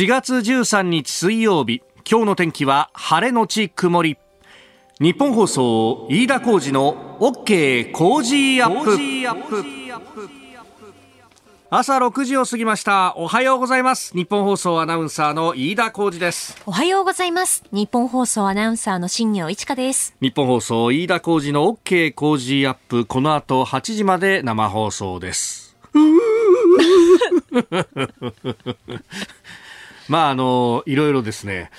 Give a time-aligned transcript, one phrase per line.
[0.00, 4.16] 4月13日水曜日今日の天気は晴れのち曇り。
[4.98, 8.96] 日本放送飯田浩二の OK 工事アップ。
[11.68, 13.12] 朝6時を過ぎました。
[13.18, 14.16] おはようございます。
[14.16, 16.56] 日本放送アナウンサーの飯田浩二です。
[16.64, 17.64] おはようございます。
[17.70, 20.16] 日本放送アナウンサーの新業一華です。
[20.22, 23.04] 日本放送飯田浩二の OK 工事アップ。
[23.04, 25.76] この後8時まで生放送です
[30.10, 31.70] まああのいろいろですね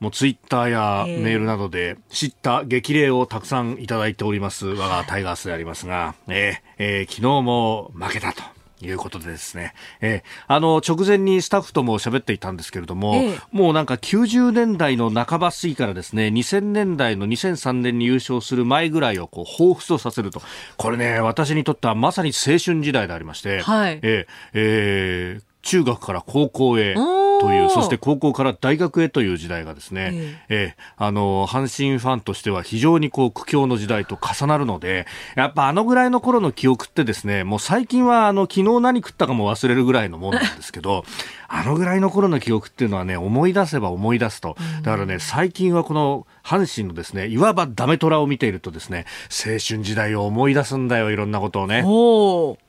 [0.00, 8.42] もうツイッターやメールなどで知った激励をたくさんいただいております我がタイガースでありますが、えーえー、昨日も負けたと。
[8.82, 20.42] いうことでですね、えー、あの直前にスタッフとも喋っていたんですけれども、ええ、もうなんか90年代の半ば過ぎからですね2000年代の2003年に優勝する前ぐらいをこう彷彿とさせると。
[20.76, 30.74] これね私にとってはまさに青春時代でありまして、はい、えー、えー、中学から高校へという、そして高校から大学へという時代がですね、ええ。
[30.74, 41.04] えあの、阪神ファンとしては非常にこう苦境の時代と重なるので、やっぱあのぐらいの頃の記憶ってですね、もう最近はあの、昨日何食ったかも忘れるぐらいのもんなんですけど、
[41.48, 44.56] あのぐらいの頃の記憶っていうのはね、思い出せば思い出すと。
[44.82, 51.82] だからね、最近はこの阪神のですね、いわばダメ虎を見ているとですね、青春時代を思い出すんだよ、いろんなことをね。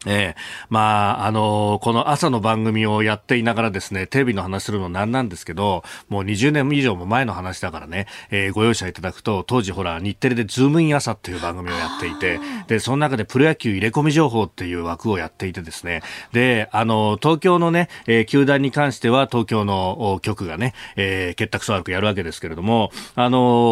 [0.08, 0.36] ええ。
[0.70, 23.67] まあ、あのこの朝の番組をやっていながらですね、テレビの話するのなんなんですけど、もう20年以上も前の話だからね、えー、ご容赦いただくと、当時ほら、日テレでズームイン朝っていう番組をやっていて、で、その中でプロ野球入れ込み情報っていう枠をやっていてですね、で、あの、東京のね、えー、球団に関しては東京の局がね、えー、結託総悪やるわけですけれども、あのー、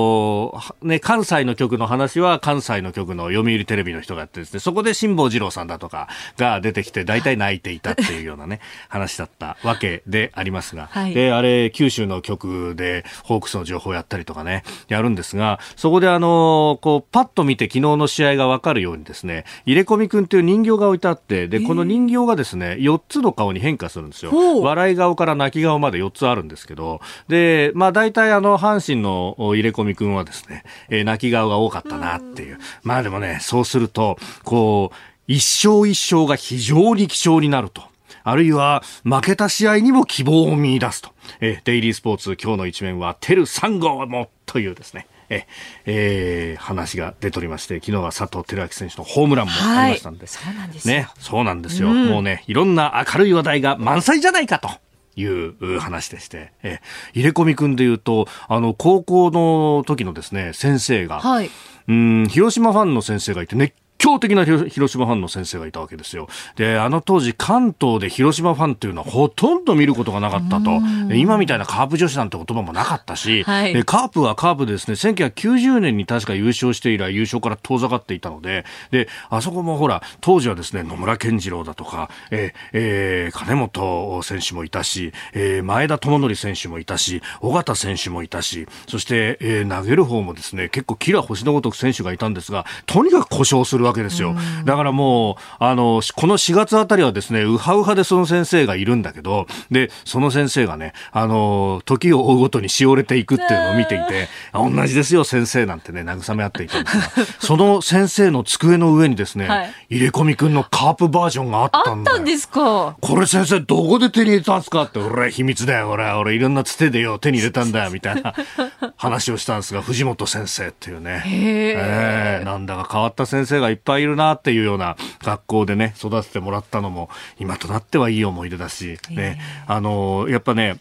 [0.82, 24.32] ね、関西の局の話は関西の局の読売テレビの人がやってですね、そこで辛坊治郎さんだとかが出てきて、大体泣いていたっていうようなね、話だったわけでありますが、はい、で、あれ、九州の局でホークスの情報をやったりとかね、やるんですが、そこであの、こう、パッと見て昨日の試合がわかるようにですね、入れ込みくんっていう人形が置いてあって、で、この人形がですね、4つの顔に変化するんですよ。
[24.62, 32.58] 笑い顔から泣き顔まで4つあるんですけど、で、まあ大体あの、阪神の入れ込みくんはですね、えー、泣き顔が多かったなっていう。
[32.84, 34.96] まあでもね、そうすると、こう、
[35.28, 37.84] 一勝一勝が非常に貴重になると。
[38.24, 41.12] あるいは負けた試合にも希望を見出すと。
[41.42, 45.08] えデイリースポーツ今日の一面はテル3号もというですね。
[45.30, 45.48] え
[45.86, 54.70] えー、話が出ておりまして昨日は佐藤輝明選手のホームランもありましたんで、はい、そうなんですねそうなんですよ、うん、もうねいろんな明るい話題が満載じゃないかと
[55.16, 56.80] いう話でして、え
[57.14, 61.50] 入れ込み君で言うと、あの、高校の時のですね、先生が、はい、
[61.88, 66.28] うん、広島ファンの先生がいて、熱狂的な広島ファンの先生がいたわけですよ。
[66.56, 70.82] で、あの当時関東で広島ファンっていうのはほとんど見ることがなかったと。
[71.14, 94.36] 今みたいなカープ女子なんて言葉もなかったし、はい、でカープはカープですね、1990年に確か優勝して以来優勝から遠ざかっていたので、で、あそこもほら、当時はですね、野村健次郎だとか、ええー、金本選手もいたし、えー、前田智則選手もいたし、尾形選手もいたし、そして、えー、投げる方もですね、結構キラ星のごとく選手がいたんですが、とにかく故障するわけですよ。
[94.66, 112.96] だからもう、あの、この4月あたりはですね、ウハウハでその先生がいるんだけど、で、その先生がね、あの、時を追うごとにしおれていくっていうのを見ていて、同じですよ、先生なんてね、慰め合っていたんですが、 その先生の机の上にですね、はい、入れ込みくんのカープバージョンがあったんだあったんですか？
[113.02, 114.84] これ先生どこで手に入れたんですか？
[114.84, 118.34] って、俺秘密だよ、俺、俺いろんなつてでよ、手に入れたんだよ、みたいな
[118.98, 127.10] 話をしたんですが、藤本先生っていうね、えー、なんだか変わった先生がいっぱいいるなっていうような学校でね、育ててもらったのも、
[127.40, 130.78] 今となってはいい思い出だし、ね、あの、やっぱね、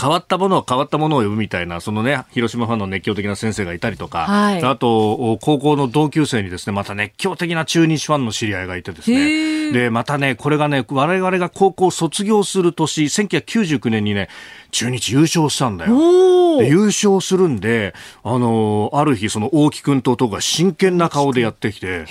[0.00, 14.28] 変わったものは変わったものを呼ぶみたいな、そのね、広島ファンの熱狂的な先生がいたりとか、はい、あと、高校の同級生にですね、また熱狂的な中日ファンの知り合いがいてですね、で、またね、これがね、我々が高校卒業する年、1999年にね、
[14.70, 16.62] 中日優勝したんだよ。
[16.62, 22.06] 優勝するんで、あのある日、その大木君と男が真剣な顔でやってきて、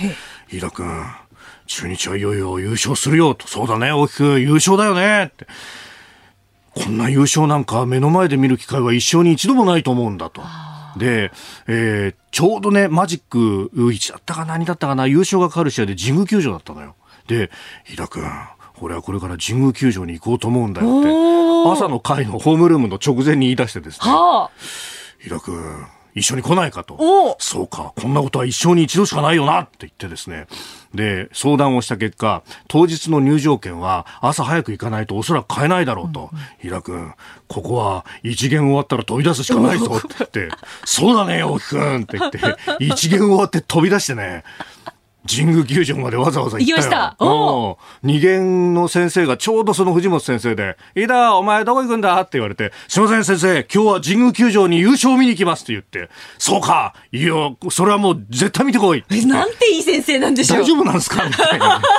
[0.50, 0.86] 飯田君、
[1.66, 5.46] 中日はいよいよ優勝するよと、そうだね、大木君優勝だよねって。
[6.84, 10.42] こんな優勝なんか目の前で見る機会は一生に一度もないと思うんだと。
[10.96, 11.32] で、
[11.66, 16.94] えー、ちょうどね、マジック1だったか何だったかな、優勝がかかる試合で神宮球場だったのよ。
[17.26, 17.50] で、
[17.84, 18.24] 日田君、
[18.80, 21.08] 俺はこれから神宮球場に行こうと思うんだよって、
[21.72, 24.50] 朝の会のホームルームの直前に言い出してですね、はあ、
[25.40, 25.56] 君、
[26.14, 27.36] 一緒に来ないかと。
[27.38, 30.46] そうか、こんなことは一生に一度しかないよなって言ってですね。
[30.94, 36.30] で、相談をした結果、当日の入場券は朝早く行かないとおそらく買えないだろうと。
[36.58, 37.12] 平君、
[37.46, 40.08] ここは一元終わったら飛び出すしかないぞって。
[40.18, 40.48] 言って、
[40.84, 42.38] そうだね、大木君って言って、
[42.80, 44.44] 一元終わって飛び出してね、
[45.28, 47.16] 神宮球場までわざわざ行きました。
[47.20, 52.18] お二限の先生がちょうどその藤本先生で、飯田、お前どこ行くんだ？
[52.20, 56.08] って言われて、すいません先生、今日は神宮球場に優勝見に行きますって言って、
[56.38, 57.32] そうかいや、
[57.70, 60.58] それはもう絶対見てこいえ、なんていい先生なんでしょう。
[60.60, 61.24] 大丈夫なんですか？
[61.26, 61.80] みたいな。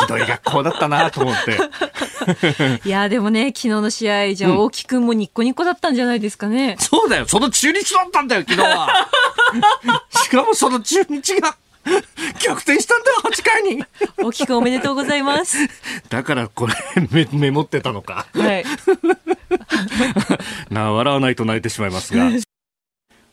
[0.00, 1.58] ひどい学校だったなと思って。
[2.86, 6.76] いや、でもね、昨日の試合、じゃあ、大木くんもニッコニコだったんじゃないですかね。
[6.78, 8.88] そうだよ、その中日だったんだよ、昨日は。
[10.22, 11.56] しかもその中日が。
[12.44, 13.84] 逆転したんだよ、8回に。
[14.18, 15.58] 大きくおめでとうございます。
[16.08, 16.74] だからこれ
[17.10, 18.26] メ、メモってたのか。
[18.34, 18.64] はい。
[20.70, 22.30] な笑わないと泣いてしまいますが。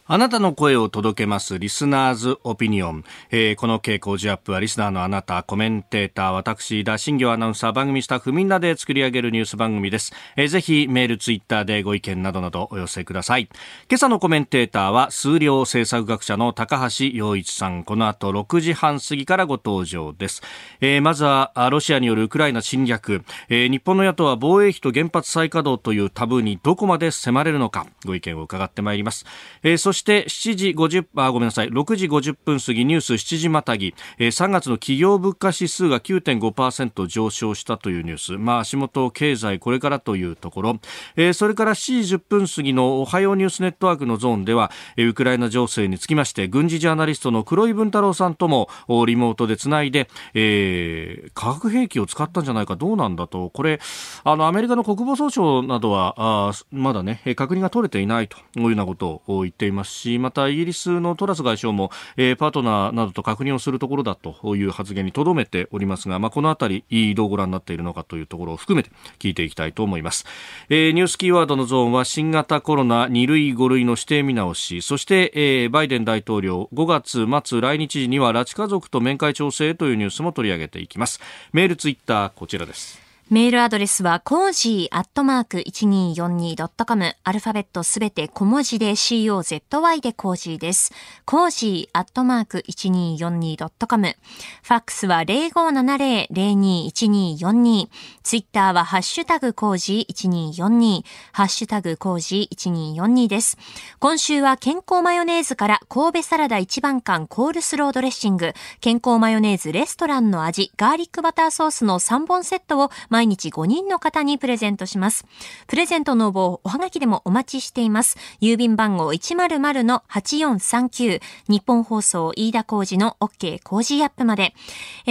[0.06, 13.48] あなたの声を届けますリスナーズオピニオン、えー、この傾向ジアップはリスナーのあなたコメンテーター私田新業アナウンサー番組スタッフみんなで作り上げるニュース番組です、えー、ぜひメールツイッターでご意見などなどお寄せください。
[13.90, 17.86] 今朝のコメンテーターは数量政策学者の高橋洋一さん。
[17.86, 20.42] この後6時半過ぎからご登場です、
[20.82, 27.88] えー、まずはロシアによるウクライナ侵略、えー、日本の野党は防衛費と原発再稼働というタブーにどこまで迫れるのか。
[28.06, 29.26] ご意見を伺ってまいります、
[29.64, 31.70] えー、そして7時50あごめんなさい。
[31.70, 40.80] 6時50分過ぎニュース7時またぎ、えー、3月の企業物価指数が9.5%上昇したというニュース、まあ、足元経済これからというところ、
[41.16, 48.70] えー、それから7時10分過ぎのおはようニュースネットワークのゾーンでは、ウクライナ情勢につきまして軍事ジャーナリストの黒井文太郎さんとも
[49.08, 52.76] リモートでつないで、えー、化学兵器を使ったんじゃないか。
[52.76, 53.50] どうなんだと。
[53.50, 53.80] これ
[54.24, 59.83] あのアメリカの国防総省などはあまだね確認が取れていないというようなことを言っています。
[59.84, 66.84] しまたイギリスのトラス外相も、えー、パートナーなどと確認をするところだという発言にとどめておりますが、まあ、このあたり
[67.16, 70.26] どうご覧になっているのかというところを含めて聞いていきたいと思います、
[70.70, 81.20] えー、ニュースキーワードのゾーンは新型コロナ2類5類の指定見直しそして、えー、バイデン大統領5月末来日時には拉致家族と面会調整というニュースも取り上げていきます。
[81.52, 83.03] メールツイッターこちらです。
[83.30, 87.16] メールアドレスは、コージーアットマーク 1242.com。
[87.24, 90.92] アルファベットすべて小文字で COZY でコージーです。
[91.24, 94.18] コージーアットマーク 1242.com。
[94.62, 97.88] ファックスは0570-021242。
[98.24, 100.14] ツイッターはハッシュタグコージー
[100.52, 101.04] 1242。
[101.32, 103.58] ハッシュタグコージー1242です。
[104.00, 115.26] 今週はケンコーマヨネーズから神戸サラダ一番館コールスロードレッシング、ケンコーマヨネーズレストランの味、ガーリックバターソースの3本セットを毎毎日5人の方にプレゼントします。
[115.68, 118.18] プレゼントの応募、おはがきでもお待ちしています。
[118.42, 124.54] 郵便番号100-8439、日本放送飯田工事の OK 工事アップまで。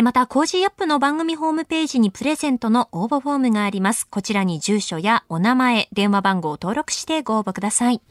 [0.03, 4.07] また、工事アップの番組ホームページにプレゼントの応募フォームがあります。
[4.07, 8.03] こちらに住所やお名前、電話番号を登録してご応募ください。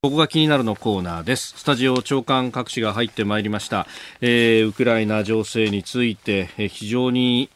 [0.00, 1.54] ここが気になるのコーナーです。
[1.56, 3.88] スタジオ長官各紙が入ってまいりました。
[4.20, 7.50] えー、ウクライナ情勢について、えー、非常に、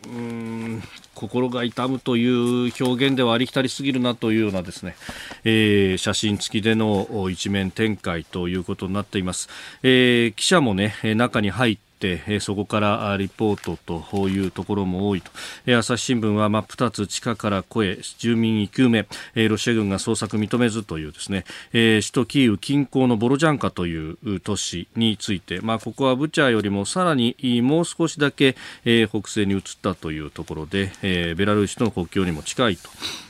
[1.14, 4.96] 心が痛むという表現ではありきたりすぎるなというようなですね、
[5.44, 9.48] えー、写真付きでの一面展開ということになっています。
[9.82, 11.91] えー、記者もね、中に入って、
[12.40, 13.78] そこからリポート
[14.10, 15.30] というところも多いと、
[15.78, 32.76] 朝日新聞は真っ二つ地下から声住民生き埋め、ロシア軍が捜索認めずというですね、首都キーウ近郊のボロジャンカという都市について、まあ、ここはブチャよりもさらにもう少しだけ北西に移ったというところで、ベラルーシとの国境にも近い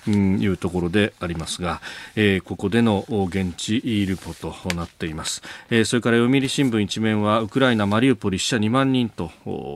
[0.05, 1.81] というところでありますが、
[2.45, 5.43] ここでの現地リポとなっています。
[5.85, 9.31] それから読売新聞一面はウクライナマリウポリ死者2万人と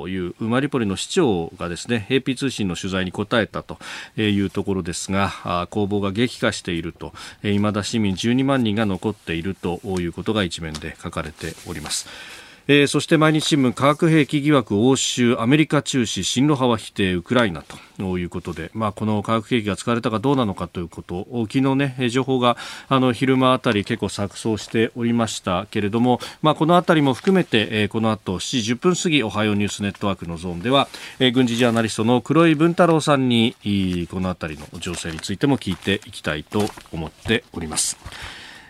[0.08, 3.78] いうマリポリの市長がですね AP 通信の取材に答えたと
[4.16, 7.12] いうところですが攻防が激化していると
[7.42, 12.45] いまだ市民12万人が残っているということが一面で書かれております。
[12.68, 17.62] えー、そして毎日新聞化学兵器疑惑応酬アメリカ中止親ロ派は否定ウクライナ
[17.96, 22.56] ということで、まあ、この化学兵器が使われたかどうなのかということ昨日ね情報が
[22.88, 30.88] あの昼間あたり結構錯綜しておりましたけれども、まあ、このあたりも含めて、えー、この後7時10分過ぎおはようニュースネットワークのゾーンでは、
[31.20, 33.54] えー、軍事ジャーナリストの黒井文太郎さんに
[34.10, 37.96] このあたりの情勢についても聞いていきたいと思っております。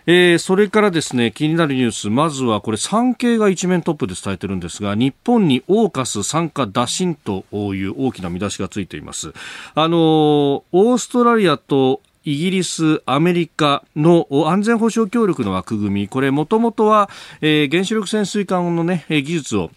[0.06, 2.10] えー、それからですね気になるニュース。
[2.10, 9.32] まずはこれ産経が一面トップで伝えてるんですが日本にオーカス参加打診という大きな見出しがついています。
[9.74, 17.08] あのオーストラリアとイギリス、アメリカの安全保障協力の枠組み、これもともとは、
[17.40, 19.70] えー、原子力潜水艦のね、技術を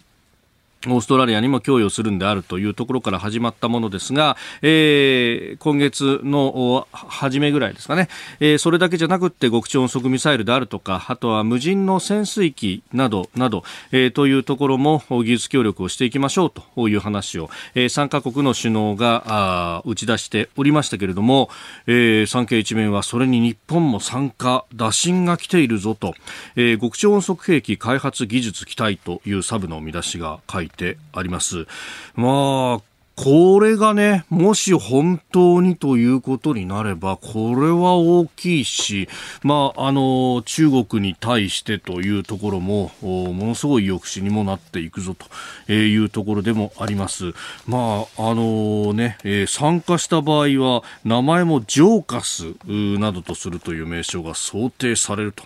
[0.86, 8.08] オーストラリアにも供与するんであるというところから始まったものですが、えー、今月の初めぐらいですかね、
[8.40, 21.50] えー、それだけじゃなくって極超音速ミサイルであるとか、あとは無人の潜水機など、など、えー、というところも技術協力をしていきましょうという話を、えー、3カ国の首脳があ打ち出しておりましたけれども、
[21.88, 26.14] えー、産経一面はそれに日本も参加、打診が来ているぞと、
[26.56, 31.66] えー、極超音速兵器開発技術期待というサブの見出しが書いててあります。
[32.14, 32.90] まあ、
[33.22, 39.10] これがね、もし本当にということになれば、これは大きいし、
[39.42, 45.14] まあ、あの、中国に対してというところも、ものすごい抑止にもなっていくぞ
[45.66, 47.34] というところでもあります。
[47.66, 55.44] まあ、あのね、えー、参加した場合は、名前もジョーカスなどとするという名称が想定されると。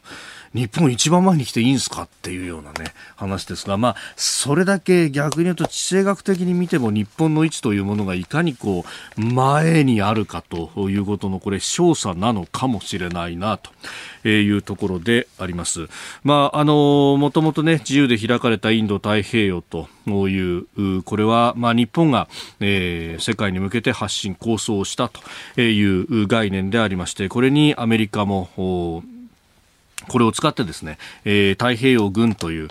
[0.54, 8.84] 日本一番前に来ていいんですかっていうようなね、話ですが、まあ、それだけ逆に言うと地政学的に見ても日本の位置というものがいかにこ
[9.18, 15.88] う、前にあるかということのこれ、証左なのかもしれないなというところであります。
[16.22, 22.28] まあ、あの、もともとね、自由で開かれたインド太平洋という、これは、まあ、日本が、
[22.60, 29.02] えー、世界に向けて発信構想をしたという概念でありまして、これにアメリカも、
[30.08, 32.68] これを使ってですね、えー、太平洋軍という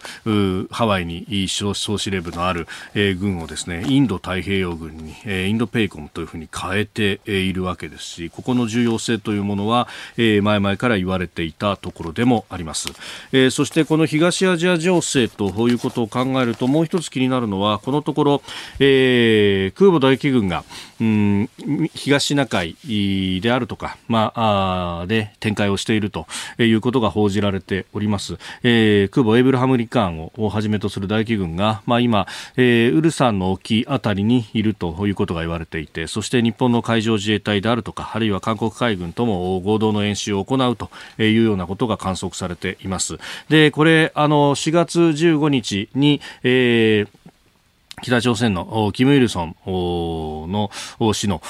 [0.72, 9.88] ハワイに総司令部のある、えー、軍をですね、インド太平洋軍に、えー、 INDOPACOM というふうに変えて、いるわけですし、ここの重要性というものは、
[10.18, 12.90] えー、前々から言われていたところでもあります。
[13.32, 18.42] えー、そしてこの東アジア情勢ということを考えると、もう一つ気になるのは、このところ、
[18.80, 20.64] えー、空母打撃軍が、
[21.00, 21.50] うん、
[21.94, 22.78] 東シナ海
[23.42, 32.28] であるとか、まあ、あで展開をしているということが報報じられております、えー、空母エイブラハム・リカーンをはじめとする大気軍が、まあ、今、
[32.58, 43.18] えー、ウルサンの沖あたりにいるということが言われていてそして日本の海上自衛隊であるとかあるいは韓国海軍とも合同の演習を行うというようなことが観測されています。
[43.48, 47.24] でこれあの4月15日に、えー
[48.02, 50.72] 北朝鮮のキム・イルソンの
[51.14, 51.42] 氏の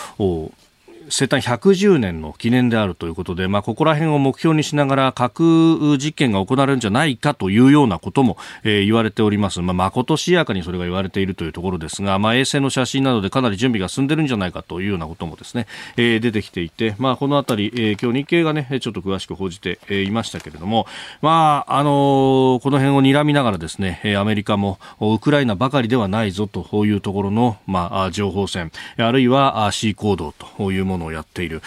[1.10, 9.62] 生誕110年の記念であるということで、まあ、ここら辺を目標にしながら核実験が行われるんじゃないかというようなことも、えー、言われております。
[9.62, 15.68] まあ、誠しやかにそれが言われているというところですが、まあ、衛星の写真などでかなり準備が進んでるんじゃないかというようなこともですね、
[15.98, 20.88] えー、出てきていて、まあ、このあたり、えー、今日日経がね、ちょっと詳しく報じて、えー、いましたけれども、
[21.22, 31.62] まあ、あのー、この辺を睨みながらですね、アメリカもウクライナばかりではないぞというところの、まあ、情報戦、あるいは C 行動というものをやっている。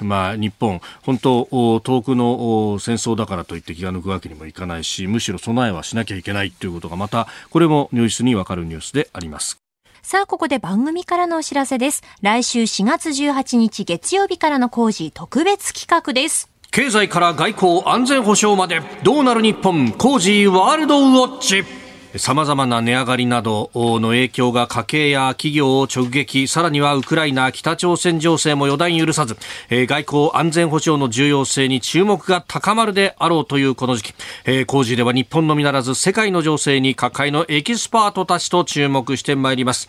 [0.00, 9.58] まあ、日本、本当、遠くの戦争だからといって気が抜くわけにもいかないし、むしろ備えはしなきゃいけないということがまた、これもニュースにわかるニュースであります。
[10.02, 12.02] さあ、ここで番組からのお知らせです。
[12.22, 16.48] 来週4月18日月曜日からの工事特別企画です。
[16.70, 21.79] 経済から外交安全保障までどうなる日本工事ワールドウォッチ
[22.16, 29.36] 様々な値上がりなどの影響が家計や企業を直撃、さらにはウクライナ、北朝鮮情勢も予断許さず、
[29.70, 34.12] 外交安全保障の重要性に注目が高まるであろうというこの時
[34.44, 39.88] 期、工事では日本のみならず世界の情勢に各界のエキスパートたちと注目してまいります。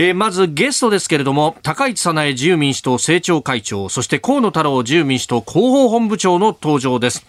[0.00, 7.26] えー、まずゲストですけれども、高市早苗自由民主党政調会長、そして河野太郎自由民主党広報本部長の登場です。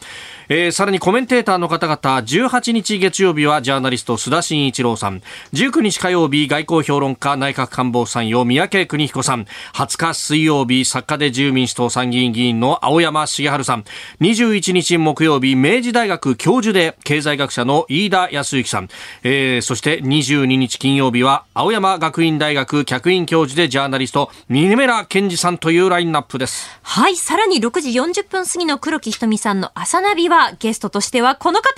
[0.52, 5.22] えー、さらにコメンテーターの方々、18日月曜日はジャーナリスト須田慎一郎さん、
[5.54, 13.84] 19日火曜日外交評論家内閣官房参与三宅邦彦さん、20日水曜日作家で自由民主党参議院議員の青山茂春さん、
[14.22, 18.90] 21日木曜日明治大学教授で経済学者の飯田康之さん、
[19.22, 26.72] えー、そして22日金曜日は青山学院大学客員教授でジャーナリスト、峰村健二さんというラインナップです。
[26.82, 31.70] はい、さらに6時40分過ぎの黒木ひとみさんの朝ナビはゲストとしてはこの方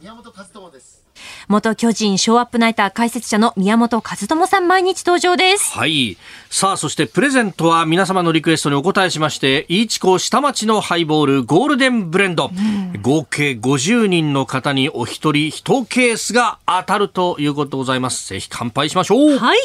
[0.00, 1.03] 宮本和智です。
[1.48, 5.72] 元巨人ショーアップナイター解説者の宮本和智さん毎日登場です。
[5.72, 6.16] はい。
[6.50, 12.50] さあ、そしてプレゼントは皆様のリクエストにお答えしまして、イーチコ下町のハイボールゴールデンブレンド、
[12.94, 18.28] うん、合計50人の方にお一人一ケースが当たるということでございます。
[18.28, 19.38] ぜひ乾杯しましょう。
[19.38, 19.58] はい。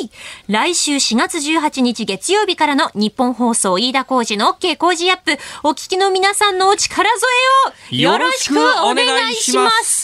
[0.48, 7.30] 来週4月18日月曜日からの日本放送飯田浩二の OK 工事アップ、お聞きの皆さんのお力添
[7.94, 9.99] えをよろしくお願いします。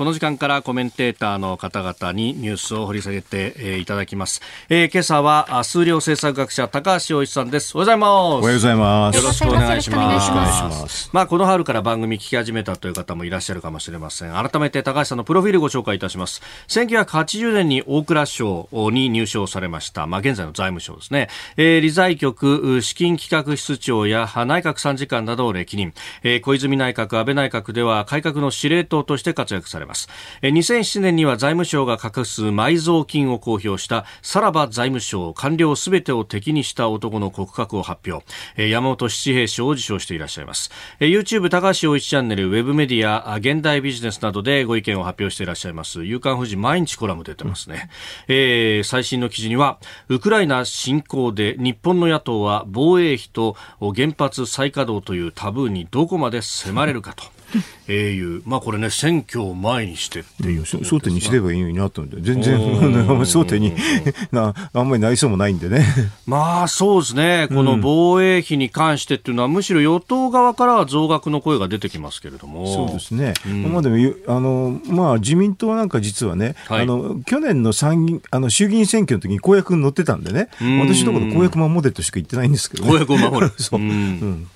[0.00, 4.40] この時間からコメンテーターの方々にニュースを掘り下げて、えー、いただきます、
[4.70, 7.76] えー、今朝は数量政策学者高橋洋一さんです。
[7.76, 8.10] おはようございます。
[8.10, 9.16] おはようございます。
[9.16, 11.10] よろしくお願いします。
[11.12, 14.32] まあこの春から番組聞き始めたという方もいらっしゃるかもしれません。
[14.32, 16.40] 改めて高橋さんのプロフィールご紹介いたします。
[16.68, 20.06] 1980年に大蔵省に入省されました。
[20.06, 21.28] まあ現在の財務省ですね、
[21.58, 25.92] えー、理財局資金企画室長や内閣参事官などを歴任、
[26.22, 30.08] えー、小泉内閣安倍内閣では改革の司令塔として活躍されます。
[30.42, 38.24] 2007年には財務省が隠す埋蔵金を公表したさらば財務省官僚すべてを敵にした男の告白を発表。
[38.56, 40.70] 山本七平賞を受賞していらっしゃいます。
[41.00, 46.04] YouTube 高橋洋一チャンネル、ウェブメディア、現代ビジネスなどでご意見を発表していらっしゃいます。
[46.04, 47.90] 夕刊富士毎日コラム出てますね。
[48.28, 49.78] うん、えー、最新の記事には、
[50.08, 57.39] ウクライナ侵攻で日本の野党は防衛費と原発再稼働というタブーにどこまで迫れるかと。
[57.88, 63.74] 英雄、まあこれね、選挙を前にしてっていう、争点にすればいいのになと思って、全然、争点に
[64.32, 65.84] なあんまりなりそうもないんでね。
[66.26, 72.66] まあそうですね、この防衛費に関してっていうのは、むしろ与党側からは増額の声が出てきますけれども。
[72.72, 80.48] そうですね、うん、まあでもあの、まあ、自民党なんか実はね、はい、あの去年の参議あの衆議院選挙の時に公約に載ってたんでね、
[80.80, 83.52] 私のところ公約守れとしか言ってないんですけど、ね、公約を守る。
[83.58, 84.48] そう、うん、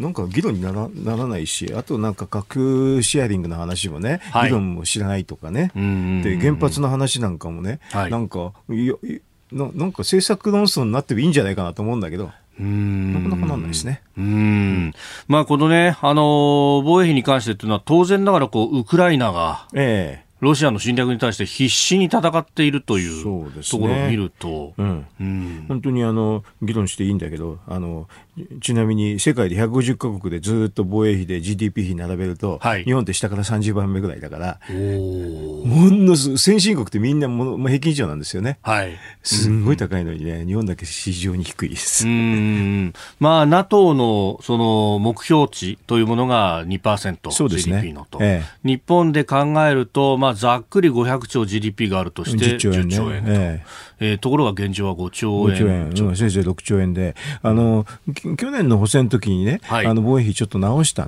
[0.00, 8.52] なんか議論にならならないし、あとなんか核シェアリングの話もね、はい、議論も知らないとかね、で原発の話なんかもね、はい、なんか
[9.52, 12.30] ななんか政策論争になってもいいんじゃないかなと思うんだけど。
[12.58, 13.14] うん。
[13.14, 14.02] なかなかなんないですね。
[14.18, 14.92] うん。
[15.28, 20.30] まあ、このね、あのー、防衛費に関してっていうのは当然ながら、こう、ウクライナが、ええ。
[20.40, 28.08] ロシアの侵略に対して必死に戦っているというところを見ると、うん、うん、本当にあの議論していいんだけどあの、
[28.60, 38.58] ちなみに世界で150か国でずっと防衛費で GDP 比並べると、はい、日本って下から30番目ぐらいだから、ものす先進国ってみんなもも平均以上なんですよね。
[38.62, 42.06] はい、すんごい高いのにね、日本だけ非常に低いです。
[42.06, 42.92] うん。
[43.18, 55.56] まあ、NATO のその目標値というものが2%、そうですね、GDP のと、ええ、日本で考えると、まあ、ざっくり500兆 GDP があるとして10兆円,、ね、兆円と、ええー、ところが現状は5兆円。
[55.56, 57.86] 5兆円、うん、先生6兆円で、あの、
[58.36, 61.06] 去年の補正の時にね、はい、あの防衛費ちょっと直した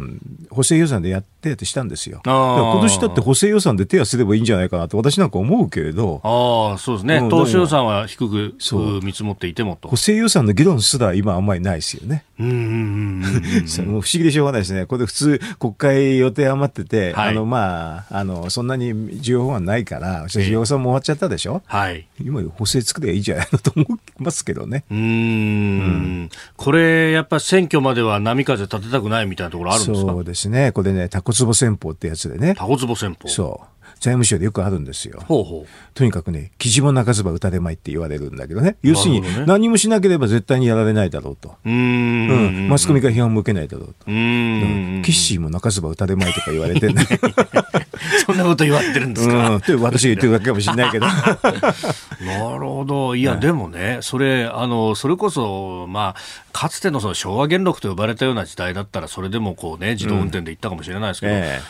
[0.50, 2.22] 補正予算でやってってしたんですよ。
[2.24, 6.20] 今年だって補正予算で手をすればいいんじゃないかなと私なんか思うけれど。
[6.22, 7.16] ああ、そうですね。
[7.16, 8.54] うん、当初予算は低く
[9.02, 9.88] 見積もっていてもと。
[9.88, 12.24] 補正予算の議論すら今あんまりないですよね。
[12.38, 13.22] うん。
[13.22, 14.86] 不思議でしょうがないですね。
[14.86, 21.62] これで普通国会予定余ってて、はい、あの、まあ、あの、そんなに重要法案ないから、予算も終わっちゃったでしょ？
[21.66, 22.06] はい。
[22.24, 24.84] 今補正作ればいいじゃないのと思いますけどね。
[24.90, 30.12] うんうんこれ、やっぱ選挙までは波風立てたくないみたいなところあるんですか？
[30.12, 30.72] そうですね。
[30.72, 32.54] これね、タコツボ戦法ってやつでね。
[32.54, 33.72] タコツボ戦法そう。
[34.02, 35.22] 財務省でよくあるんですよ。
[35.28, 38.76] ほうほうとにかくね、記事も泣かずば打たれまいって言われるんだけどね。
[38.82, 41.54] 要するに、何もしなければ絶対にやられないだろうと。
[41.64, 43.94] うん,、マスコミが批判も受けないだろうと。
[44.08, 45.02] うん。
[45.04, 47.06] キッシーも泣かずば打たれまいとか言われてね。
[48.26, 51.06] そんなこと言われてるんですか、うん、って私が言ってるだけかもしれないけど。
[52.24, 53.16] なるほど。
[53.16, 56.20] いや、でもね、それ、あの、それこそ、まあ、
[56.52, 61.60] かつてのその昭和元禄と呼ばれたような時代だったら、それでもこうね、自動運転で行ったかもしれないですけど、うんえ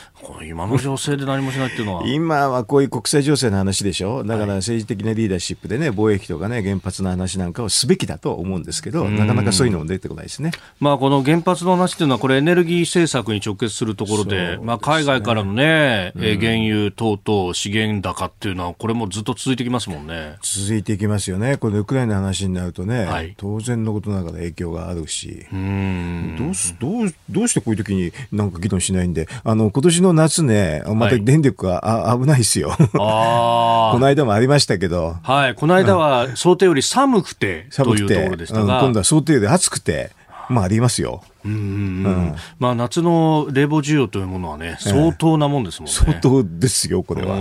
[0.43, 2.03] え、今の情勢で何もしないっていうのは。
[2.09, 4.25] 今はこういう国際情勢の話でしょ？
[4.25, 10.53] だから政治的なリーダーシップでね、防衛費とかね、原発の話なんかをすべきだと思うんですけど、なかなかそういうのも出てこないですね。
[10.81, 20.37] まあ、この原発の話っていうのは、これエネルギー政策に直結するところで、でね、まあ、海外からのね、うん、原油等々資源高っていうのは、これもずっと続いてきますもんね。
[20.43, 21.57] 続いていきますよね。
[21.57, 26.37] このウクライナの話になるとね、はい、当然のことながら影響があるし、うん。
[26.39, 32.73] どうすどうどうしてこういう時になんか議論しないんで、あの今年の夏ね、また電力が、はい、あ危ないですよ。
[32.73, 32.77] あ
[33.93, 40.11] この間もありましたけど、はい、この間は想定より寒くてというところでしたが、今度は想定より暑くて、
[40.49, 41.23] まあありますよ。
[42.59, 45.93] まあ、夏の冷房需要というものはね、相当なもんですもんね。
[45.93, 47.37] 相当ですよ、これは。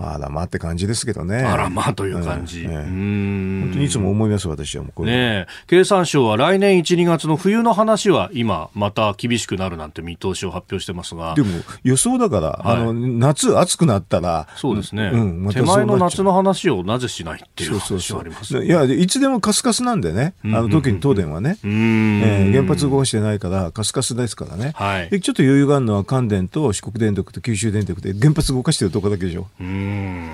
[0.00, 1.38] あらまあって感じですけどね。
[1.38, 2.62] あらまあという感じ。
[2.62, 11.34] うん、本当にいつも思います、私はもうね経産省は来年1、2月の冬の話は今、また厳しくなるなんて見通しを発表してますが。
[11.34, 11.48] でも、
[11.82, 15.10] 予想だから、はい、あの、夏暑くなったら、そうですね。
[15.12, 29.46] うん、ま、手前の夏の話をなぜしないっていう話はあります、ね、いや、いつでもカスカスなんでね、あの、特に東電はね、えー、原発動かしてないから、カスカスですからね、はい、でちょっと余裕があるのは関電と四国電力と九州電力で原発動かしてるとこだけでしょ。
[29.60, 30.28] うん。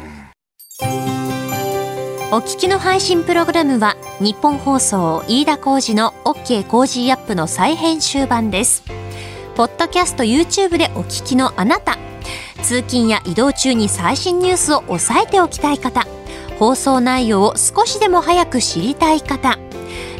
[2.32, 8.84] お聞きの配信プログラムは日本放送飯田浩司の OK コージーアップの再編集版です。
[9.54, 11.98] ポッドキャスト YouTube でお聞きのあなた。
[12.62, 16.06] 通勤や移動中に最新ニュースを押さえておきたい方。
[16.58, 19.58] 放送内容を少しでも早く知りたい方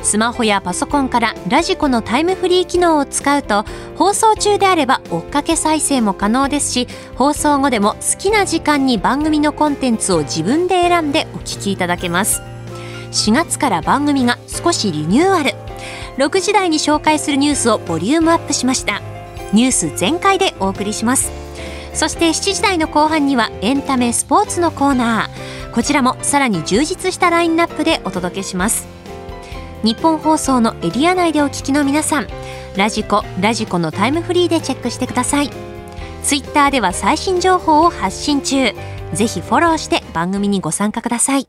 [0.07, 3.64] スマホやパソコンからラジコのタイムフリー機能を使うと
[3.97, 12.40] 放送中であれば追っかけ再生も可能ですし放送後でも好きな時間に番組のコンテンツを自分で選んでお聞きいただけます。
[13.11, 15.53] 4月から番組が少しリニューアル。
[16.19, 19.03] 6時台に紹介するニュースをボリュームアップしました。
[19.53, 21.33] ニュース全開でお送りします。
[21.95, 25.73] そして7時台の後半にはエンタメスポーツのコーナー。
[25.73, 28.95] こちらもさらに充実したラインナップでお届けします。
[29.87, 32.27] 日本放送のエリア内でお聞きの皆さん
[32.77, 35.51] ラジコラジコのタイムフリーでチェックしてください
[36.25, 38.72] ツイッターでは最新情報を発信中
[39.12, 41.49] ぜひフォローして番組にご参加ください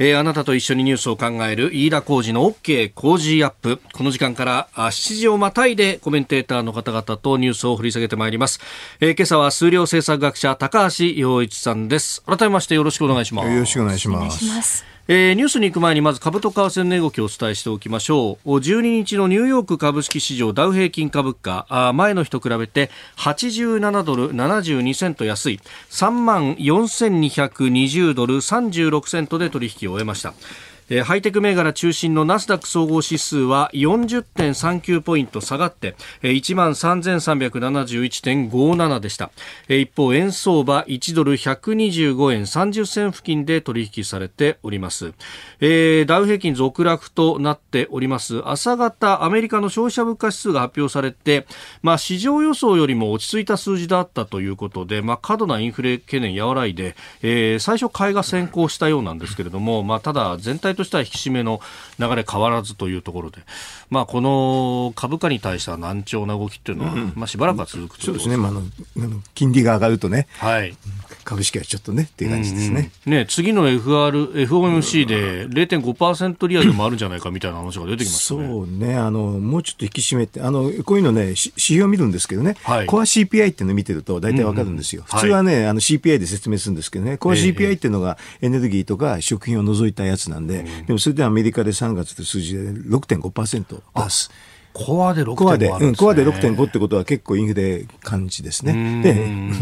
[0.00, 3.80] えー、あなたと一緒にニュースを考える飯田浩二の OK 工事アップ。
[3.94, 8.60] この時間からあ7時をまたいでコメンテーターの方々とニュースを掘り下げてまいります。
[9.00, 12.22] えー、今朝は数量政策学者高橋洋一さんです。
[12.24, 13.48] 改めましてよろしくお願いします。
[13.48, 14.95] よろしくお願いします。
[15.08, 18.48] えー、ニュースに行く前にまず株と為替の動きをお伝えしておきましょう。
[18.56, 21.64] 12日のニューヨーク株式市場ダウ平均株価。
[21.68, 25.60] あ前の日と比べて87ドル72セント安い。
[25.90, 30.34] 3万4220ドル36セントで取引を終えました。
[30.88, 39.30] えー、ハイテク銘柄中心のナスダック総合指数は40.39ポイント下がって、えー、13,371.57でした、
[39.68, 45.12] えー、一方円相場1ドル125円30銭付近で取引されております、
[45.60, 48.42] えー、ダウ平均続落となっております。
[48.44, 51.46] 朝方アメリカの消費者物価指数が発表されて、
[51.82, 61.60] まあ、市場予想よりも落ち着いた数字だったということで、まあ、過度なインフレ懸念和らいで、えー、最初買いが先行したようなんですけれども、まあ、ただ全体としては引き締めの
[61.98, 63.38] 流れ変わらずというところで、
[63.90, 68.62] まあ、この株価に対しては難聴な動きっていうのは、うん、まあ、しばらくは続くとそうですね、まあ、あの
[69.34, 70.76] 金利が上がるとね、はい、
[71.24, 72.92] 株式はちょっとねっていう感じですね。
[73.06, 78.46] うんうん、ね次の FR、FOMC で0.5%利上げもあるんじゃないかみたいな話が出てきますね。
[78.46, 78.96] そうね。
[78.96, 94.30] あの、もうちょっと引き締めて、あのこういうのね、指標を見るんですけどね、はい、コア CPI っていうのを見てると大体わかるんですよ、うんうん、普通はね、はい、CPI で説明するんですけどね、コア CPI っていうのがエネルギーとか食品を除いたやつなんで、でもそれでアメリカで3月って数字で6.5%出す。
[94.72, 99.02] コアで6.5コアで、うん、コアで6.5ってことは結構インフレ感じですね。
[99.02, 99.14] で、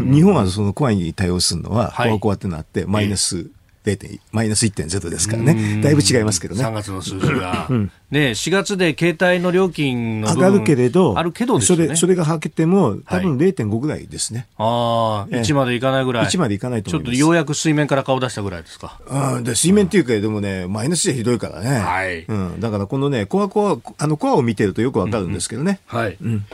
[0.03, 3.47] 日本はそのコアに対応するのは、コアコアってのあって、マイナス
[3.85, 4.19] 0.
[4.31, 6.63] マイナス1.0ですからね、だいぶ違いますけどね。
[6.63, 14.47] 3月の数字が、うん、ね、4月で携帯の料金の上がるけれど、あるけど、ね、それそれがはけても、多分0.5ぐらいですね。
[14.57, 16.25] はい、ああ、1までいかないぐらい。
[16.25, 18.99] 1までいかないとちょっとようやく水面から顔出したぐらいですか？
[19.07, 21.69] あで水面っていうか、でもね、マイナスじゃひどいからね。
[21.79, 22.23] はい。
[22.23, 25.79] うん、だからこのね、コアコア、あのコアを見てるとよくわかるんですけどね。
[25.91, 26.17] うんうん、はい。
[26.21, 26.45] うん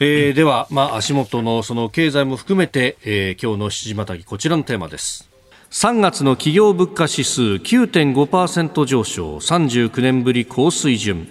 [0.00, 5.30] えー、では、まあ、足元のその経済も含めて、えー、今日の七時またぎこちらのテーマです。
[5.74, 11.26] 3月の企業物価指数9.5%上昇39年ぶり高水準。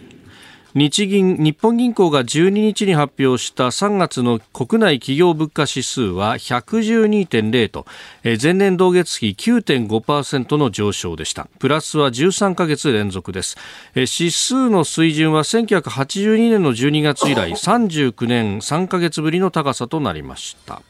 [0.76, 7.86] 日銀日本銀行が12日に発表した3月の国内企業物価指数は112.0と
[8.24, 11.48] 前年同月比9.5%の上昇でした。
[11.60, 13.56] プラスは13ヶ月連続です。
[13.96, 20.82] 指数の水準は1982年の12月以来39年3ヶ月ぶりの高さとなりました。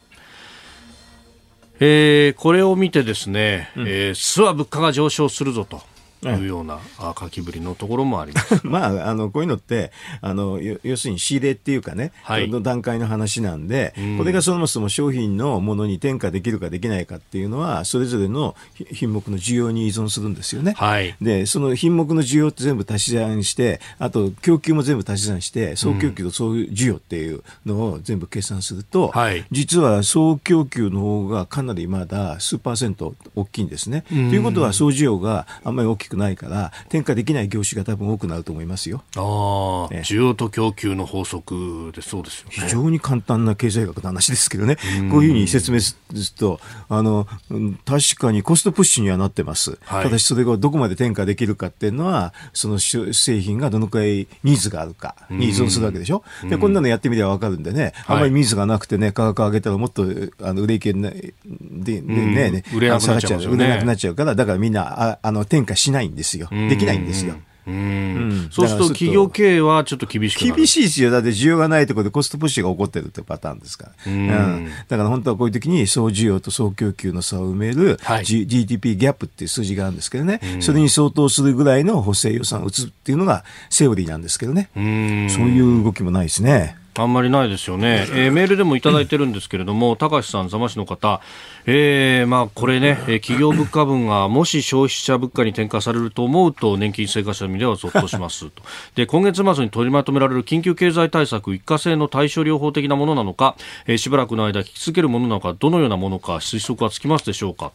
[1.86, 5.82] えー、これを見てですね、うん、えー、諏訪物価が上昇するぞと。
[6.30, 6.80] いうような
[7.20, 8.62] 書きぶりのところもあります。
[8.68, 18.56] まあ、あの、こういうのって、あの、要するに仕入れっていうかね、はい、の段階の話なんで、うん、これがそもそも商品のものに転嫁できるかできないかっていうのは、それぞれの
[18.92, 20.74] 品目の需要に依存するんですよね。
[20.78, 34.04] はい、で、その品目の需要って全部足し算して、あと供給も全部足し算して、総供給と総需要っていうのを全部計算すると、はい、実は総供給の方がかなりまだ数パーセント大きいんですね。
[34.10, 39.04] ということは、総需要があんまり大きくないから転嫁できない業種が多分多くなると思いますよ。
[39.16, 44.78] ああ、ね、需要と供給の法則でそうですよ、ね、非常に簡単な経済学の話ですけどね、
[45.12, 47.28] こういうふうに説明するとあの
[47.86, 56.24] 確かにコストプッシュにはなってます、はい、ただしそれがどこまで転嫁できるかっていうのはその製品がどのくらいニーズがあるかに依存するわけでしょ？
[56.50, 60.06] でこんなのやってみれば分かるんでね、あんまりニーズがなくてね価格上げたらもっと
[60.42, 66.50] あの売れ行けででね、ね、売れなくなっちゃう、ね、売れなくなっちゃうからだからみんなああの転嫁しないんですよ。
[66.70, 67.36] できないんですよ。
[67.66, 71.12] うん、そうすると企業経営はちょっと厳しく厳しいですよ。
[71.12, 74.12] だって需要がないところでコストプッシュが起こってるってパターンですから。
[74.12, 74.32] うん、う
[74.66, 84.70] ん、だから本当はこういう時に総需要と総供給の差を埋める、はい、GDP ギャップっていう数字があるんですけどね、それに相当するぐらいの補正予算を打つっていうのがセオリーなんですけどね。
[84.76, 86.76] そういう動きもないですね。
[86.96, 91.22] あんまりないですよね、えー、メールでもいただいてるんですけれども、高橋さん、座間市の方、
[91.66, 98.62] えーまあ、これね、企業物価分がもし消費者物価に転嫁されると思うと、年金生活者の身ではぞっとしますと。
[98.96, 103.56] で、今月末に取りまとめられる緊急経済対策、一過性の対処療法的なものなのか、
[103.88, 107.72] えー、しばらくの間、引き続けるものなのか、どのようなものか、推測はつきますでしょうか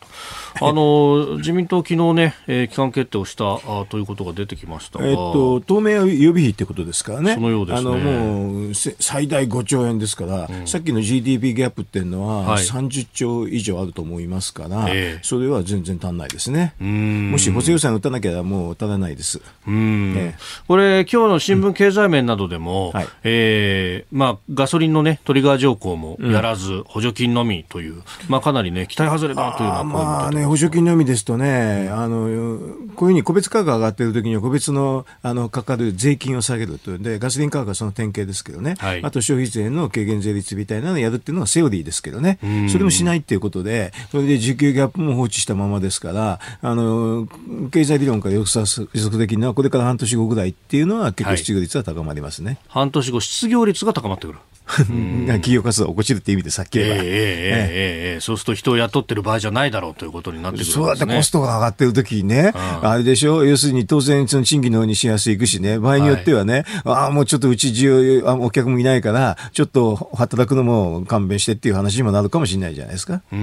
[0.59, 7.35] と、 あの自民党、昨日ね、えー、期間決定をしたあということが出てきましたえっと、当面予備費ってことですからね。
[7.35, 7.91] そのようですね。
[7.91, 14.89] あのもう最大5兆円ですから、うん、さっきの GDP ギャップっていうのは、30兆以上あると思いますから、
[15.23, 16.75] それは全然足んないですね。
[16.81, 19.41] もし補正予算打たなきゃもう足らないです。
[19.67, 20.35] うん、え
[20.67, 42.39] これ、今日の新聞経済面などでも、うんはい、えー、まあ、ガソリンの、ね、トリガー条項もやらず、補助金のみという、まあ、かなり、ね、期待外れだというようなまあね、補助金のみですとね、あのこういうふうに個別価格が上がっているときには、個別のあのかかる税金を下げるというで、ガソリン価格はその典型ですけどね、はい、あと消費税の軽減税率みたいなのをやるっていうのはセオリーですけどね、
[42.71, 43.68] それもしないっていうことで、
[44.11, 47.29] それで需給ギャップも放置したままですから、あの
[47.71, 54.39] 経済理論から予測できるのは、これから半年後ぐらいっていうのは、結構失業率は高まりますね、はい、半年後、失業率が高まってくる。
[54.69, 63.45] 企業活動を起こしるっていう意味でさっき言えば、えー、えー、えー、そうすると人を雇ってる場合じゃないだろうということになってくる、ね、そうだってコストが上がってる時にね、あれでしょ？
[63.45, 73.23] 要するに当然その賃金の方にしやすいいくしね、場合によってはね、はい、ああ、もうちょっとうち需要、お客もいないから、ちょっと働くのも勘弁してっていう話にもなるかもしれないじゃないですか。
[73.33, 73.39] うん。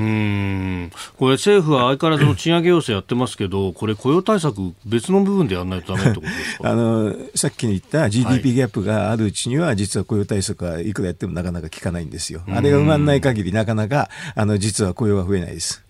[1.17, 6.69] これ政府は相変わらずの賃上げ要請やってますけど、これ雇用対策別の部分でやらないとダメってことですか？
[6.69, 12.43] あの、さっきに言った GDP ギャップがあるうちには、実は雇用対策はいくらやってもなかなか効かないんですよ。
[12.47, 15.84] あれが埋まらない限り、なかなか、あの、実は雇用は増えないです。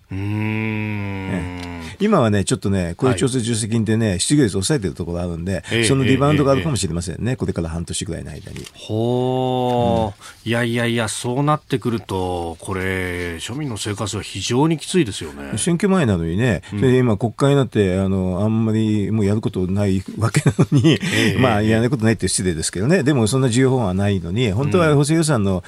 [1.98, 8.64] 今はね、ちょっとね、雇用調整助成金でね、失業率を抑えてるところがあるんで、そのリバウンドがあるかもしれませんね、これから半年ぐらいの間に。
[8.74, 15.58] ほー、いやいやいや、そうなってくると、これ、庶民の生活は非常にきついですよね。
[15.58, 20.98] 選挙前なのにね、で今、国会になって、あの、あんまりもうやることないわけなのに、
[21.40, 25.64] まあ、やらないことないって失礼ですけどね、でもそんな重要法案はないのに、本当は補正予算の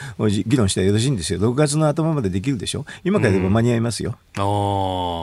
[0.47, 1.41] 議論したらよろしいんですよ。
[1.41, 2.85] 6月の頭までできるでしょ。
[3.05, 4.17] 今からでも間に合いますよ。
[4.37, 4.43] あ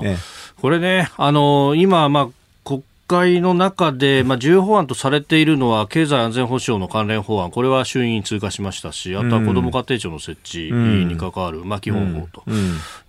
[0.03, 0.17] ね、
[0.61, 2.27] これね、あの今、まあ、
[2.63, 12.43] 国会の中で、まあ、重要法案とされているのは、経済安全保障の関連法案、これは衆院通過しましたし、あとは子ども家庭庁の設置に関わる、まあ、基本法と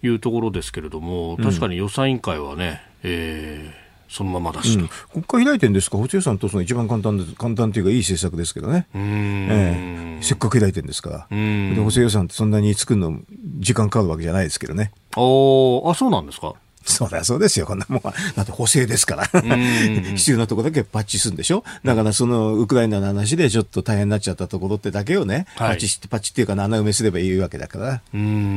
[0.02, 4.88] いうところですけれども、確かに予算委員会はね、えーそのままだし、うん、
[5.22, 13.20] 国会開いてるんですか、補正予算とその一番簡単で簡単というか、いい政策ですけどね、ええ、せっかく開いてるんですから、で補正予算ってそんなに作るの、
[13.58, 14.92] 時間かかるわけじゃないですけどね。
[15.16, 16.54] おあそうなんですか。
[16.86, 18.14] そりゃそうですよ、こんなもんは。
[18.36, 19.42] だって補正ですから。
[20.16, 21.64] 必要なところだけパッチするんでしょ？
[21.84, 28.00] だからそのウクライナの話でちょっと大変になっちゃったところってだけをね、はい、パッチして、パッチっていうか穴埋めすればいいわけだから。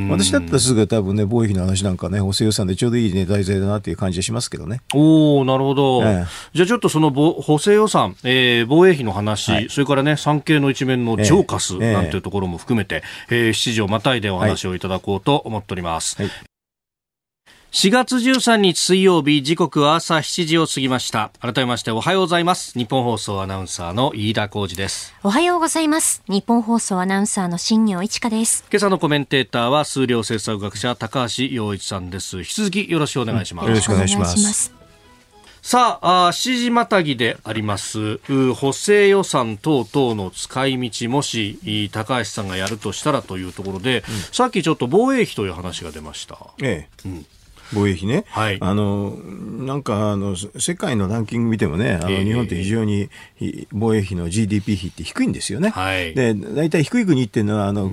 [0.10, 4.82] 私だったらすぐ多分ね、防衛費の話なんかね、補正予算でちょうどいいね、題材だなっていう感じがしますけどね。
[4.94, 6.04] おおなるほど。
[6.04, 16.22] ええ、じゃあちょっとその補正予算、えー、防衛費の話、はい、それからね、産経の一面のジョーカスなんていうところも含めて、ええー、7時をまたいでお話をいただこうと思っております。
[16.22, 16.49] はい
[17.72, 21.30] 4月13日水曜日時刻は朝7時を過ぎました。
[21.40, 22.78] 改めましておはようございます。
[22.78, 25.14] 日本放送アナウンサーの飯田浩二です。
[25.22, 26.24] おはようございます。
[26.28, 28.66] 日本放送アナウンサーの新業一華です。
[28.72, 32.40] 今朝のコメンテーターは数量政策学者高橋洋一さんです。
[32.40, 34.74] 引き続きよろしくお願いします、よろしくお願いします。
[35.62, 38.18] さああ、7時またぎであります、
[38.56, 46.36] 補正予算等々の使い道、もし高橋さんがやるとしたらというところで、うん、さっきちょっと防衛費という話が出ました。
[46.64, 47.08] ええ。
[47.08, 47.26] うん
[47.74, 53.10] 防衛費ね、はい、あのなんかあの世界のランキング見てもね、あの日本って非常に
[53.72, 55.70] 防衛費の GDP 比って低いんですよね。
[55.70, 57.92] はい、で大体低い国っていうのはあの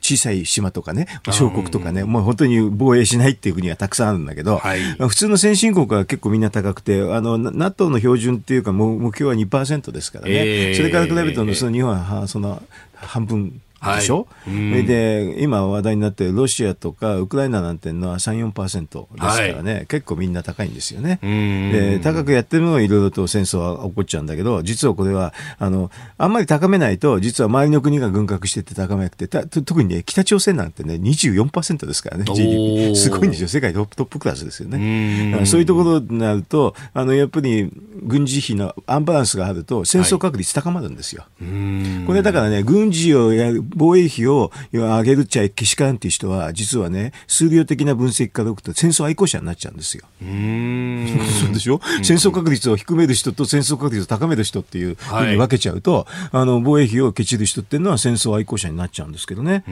[0.00, 12.62] 小さい島とかね、小国とかね、もう本当に防衛しないっていう国はたくさんあるんだけど、はい、普通の先進国は結構みんな高くて、あの NATO の標準っていうか目標は2%ですからね、えー、それから比べると、その日本はその
[12.94, 13.60] 半分
[13.94, 21.18] でしょ、はい、で今話題になってロシアとかウクライナなんていうのは3、4%ですからね、はい、結構みんな高いんですよね。
[21.22, 32.96] で高くやってるのはいろいろと戦争は起こっちゃうんだけど、実はこれはあのあんまり高めないと、実は周りの国が軍拡してて高めなくて、特にね、北朝鮮なんてね、24%ですからね、GDP。
[32.96, 35.44] すごいんですよ、世界トップトップクラスですよね。
[35.46, 37.70] そういうところになると、あのやっぱり
[38.02, 41.24] 軍事費のアンバランスがあると、戦争確率高まるんですよ。
[41.40, 50.06] はい、これだからね、軍事をやる防衛費を上げるっちゃけしからんっていう人は、実はね、数量的な分析からおくと戦争愛好者になっちゃうんですよ。
[50.22, 51.20] うん。
[51.40, 59.64] そうでしょ、うん、戦争確率を低める人と戦争確率を高める人っていうふうに分けちゃうと、はい、あの、防衛費をケチる人っていうのは戦争愛好者になっちゃうんですけどね。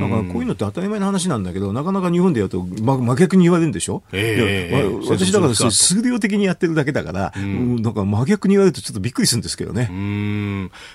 [0.00, 9.90] だからこういうのって当たり前の話なんだけど、なかなか日本でやると、ま、真逆に言われるんでしょ、えー、私だから数量的にやってるだけだから、うん、なんか真逆に言われるとちょっとびっくりするんですけどね。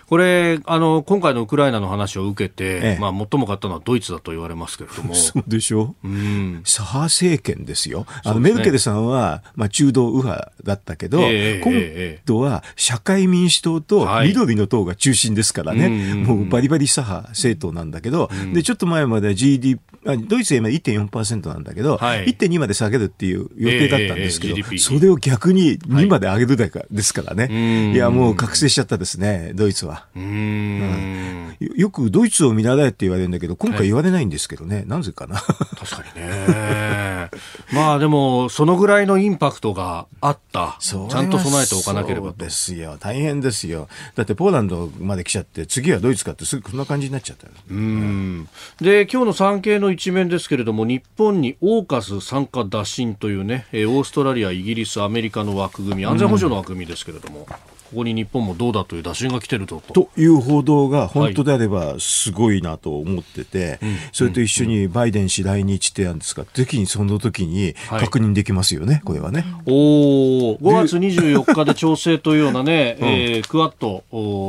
[0.08, 5.14] これ、あの、今回のウクライナの話を受けて、ええ、まあ、最も勝ったのはドイツだと言われますけれども。
[5.16, 5.96] そうでしょ？
[6.04, 6.08] う。
[6.08, 6.62] うん。
[6.64, 8.06] 左派政権ですよ。
[8.24, 15.82] あの、ね、メルケルさんは、まあ、中道右派だったけど、えー、今度は社会民主党と緑の党が中心ですからね。
[15.84, 19.80] はい、もうバリバリ左派政党なんだけど、うん、で、ちょっと前まで GDP、
[20.28, 27.46] ドイツは今1.4%なんだけど、はい、1.2まで下げるっていう予定だったんですけど、えー、それを逆に2まで上げるだかですからね。
[27.46, 30.06] はい、いや、もう覚醒しちゃったですね、ドイツは。
[30.16, 35.38] うん、よくドイツを見習えって言われるんだけど、今回言われないんですけどね、はい、なぜかな。
[35.38, 37.30] 確かにね。
[37.72, 40.78] まあでも、そのぐらいのインパクトがあった。
[40.80, 42.98] ちゃんと備えておかなければですよ。
[43.00, 43.88] 大変ですよ。
[44.16, 48.50] だってポーランドまで来ちゃって、次はドイツかってすぐこんな感じになっちゃったうん。
[48.82, 57.48] で、今日の産経の一面ですけれども、日本にオーカス参加打診というね、オーストラリア、イギリス、アメリカの枠組み、安全保障の枠組みですけれども。
[57.50, 59.82] うんここに日本もどうだという打診が来てると。
[59.94, 63.80] という報道が本当であればすごいなと思ってて、はい、
[64.12, 69.46] それと一緒にバイデン氏来日ってなんですが、ぜひその時に確認できますよね、はい、これはね。
[69.66, 74.04] おお、5月24日で調整というようなね、うん、えー、クアッド、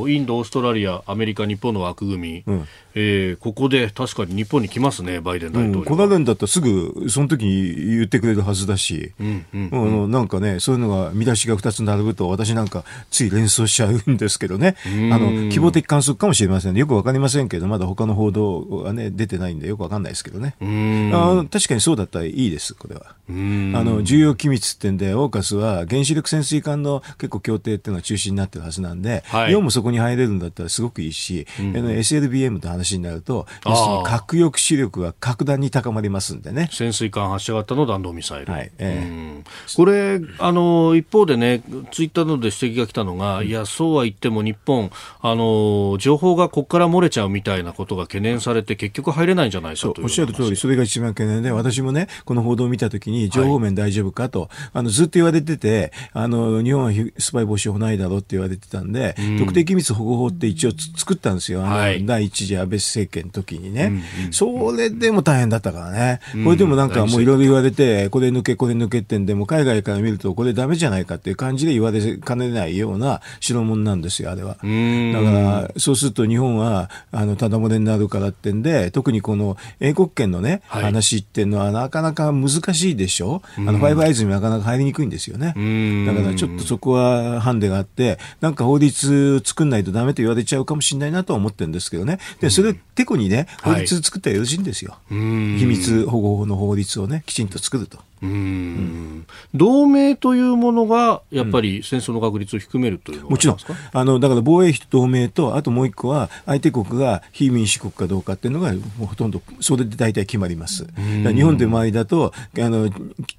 [0.08, 10.02] インド、オーストラリア、アメリカ、日本の枠組み、うん、えー、ここで確かに日本に来ますね、バイデン大統領、うん、この間だったらすぐその時に言ってくれるはずだし、うんうんうん。
[10.04, 14.76] うん、なんかね、そういうのが見出しが2つ並ぶと、私なんかつい連想しちゃうんですけどね、
[15.12, 20.56] あの希望的観測かもしれませんね、よくわかりませんけど、まだ他の報道はね、出てないんで、よくわかんないですけどね、
[21.12, 23.14] あ確かにそうだったらいいです、これは。
[23.28, 36.68] あの重要機密ってんで、オーカスは原子力潜水艦の結構協定っていうのが中心になってるはずなんで、はい、日本もそこに入れるんだったらすごくいいし、うん、SLBM と話話になると、要するに核抑止力が格段に高まりますんでね。
[36.72, 38.52] 潜水艦発射型の弾道ミサイル。
[38.52, 38.70] はい。
[38.78, 61.64] えー、これ、あの、一方でね、ツイッターなどで指摘が来たのが、うん、いや、そうは言っても日本、あの、情報がここから漏れちゃうみたいなことが懸念されて、結局入れないんじゃないかとおっしゃる通り、それが一番懸念で、私もね、この報道を見たときに、情報面大丈夫かと、はい、あの、ずっと言われてて、あの、日本はスパイ防止法ないだろうって言われてたんで、うん、特定機密保護法って一応作ったんですよ。
[61.64, 74.54] あの、はい、第一次安倍政権の時にね、それでも大変だったからね、うん、これでもなんかもういろいろ言われて、これ抜け、これ抜けってんで、も海外から見ると、これだめじゃないかっていう感じで言われかねないような代物なんですよ、あれは。
[74.54, 83.42] だから、そうすると日本は、あの、ただ漏れになるからってんで、特にこの英国圏のね、はい、話っていうのはなかなか難しいでしょ？
[83.58, 85.54] あの、ファイブアイズになかなか入りにくいんですよね。
[86.06, 92.18] だからちょっとそこはハンデがあって、なんか法律作んないとダメと言われちゃうかもしれないなとは思ってるんですけどね。
[92.40, 94.92] で、それ、てこにね、法律作ったらよろしいんですよ。
[94.92, 97.98] はい、秘密保護法の法律をね、きちんと作ると。
[98.22, 103.56] うん、同盟というものがやっぱり戦争の確率を低めるというもちろん。
[103.92, 110.86] あのだから防衛費と同盟とあともう一個は相手国が非民主国かどうかっていうのがもうほとんどそれで大体決まります。
[110.96, 112.90] 日本で周りだとあの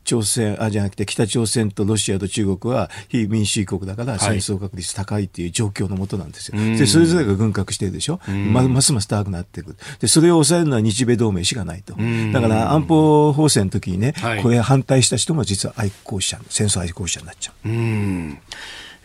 [0.04, 8.20] 朝鮮あじゃなくて北朝鮮とロシアと中国は非民主国だから戦争確率高いっていう状況のもとなんですよ、はい、でそれぞれが軍拡してるでしょ？
[8.52, 11.96] まますます高くなっていくでそれを抑えるのは日米同盟しかないと。
[12.34, 17.70] だから安保法制の時にね、はい、これ反対した人も実は愛好者戦争愛好者になっちゃう。
[17.70, 18.38] うん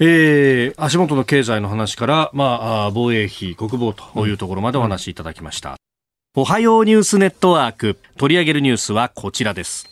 [0.01, 5.77] えー、足元の経済の話から、まあ、防衛費、国防というところまでお話しいただきました。
[6.35, 7.97] うん、おはようニュースネットワーク。
[8.19, 9.87] 取り上げるニュースはこちらです。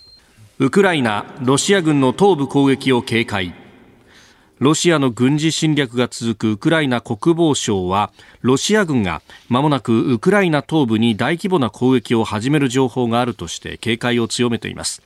[0.59, 3.55] ウクライナ、ロシア軍の東部攻撃を警戒。
[4.59, 8.11] ロシアの軍事侵略が続くウクライナ国防省は
[8.43, 15.01] ロシア軍が間もなくウクライナ東部に大規模な攻撃を始める情報があるとして警戒を強めています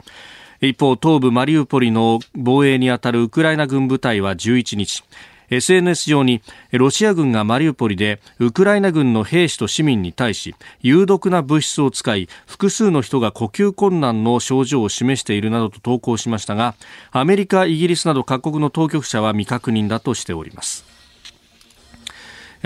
[0.61, 5.03] 一方東部マリウポリの防衛にあたるウクライナ軍部隊は11日
[5.49, 6.41] SNS 上に
[6.71, 16.75] ロシア軍がマリウポリでウクライナ軍の兵士と市民に対し有毒な物質を使い複数の人が呼吸困難の症状を示しているなどと投稿しましたが
[17.11, 20.94] アメリカ、イギリスなど各国の当局者は未確認だとしております。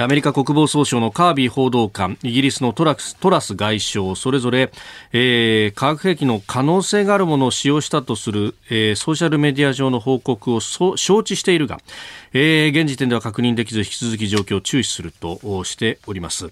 [0.01, 4.71] アメリカ国防総省のカービー報道官、イギリスのトラストラス外相、それぞれ、
[5.11, 11.79] えー、化学兵器の可能性があるものを使用したとする、えー、ソーシャルメディア上の報告を承知しているが、
[12.33, 16.51] えー、現時点では確認できず、引き続き状況を注視するとしております。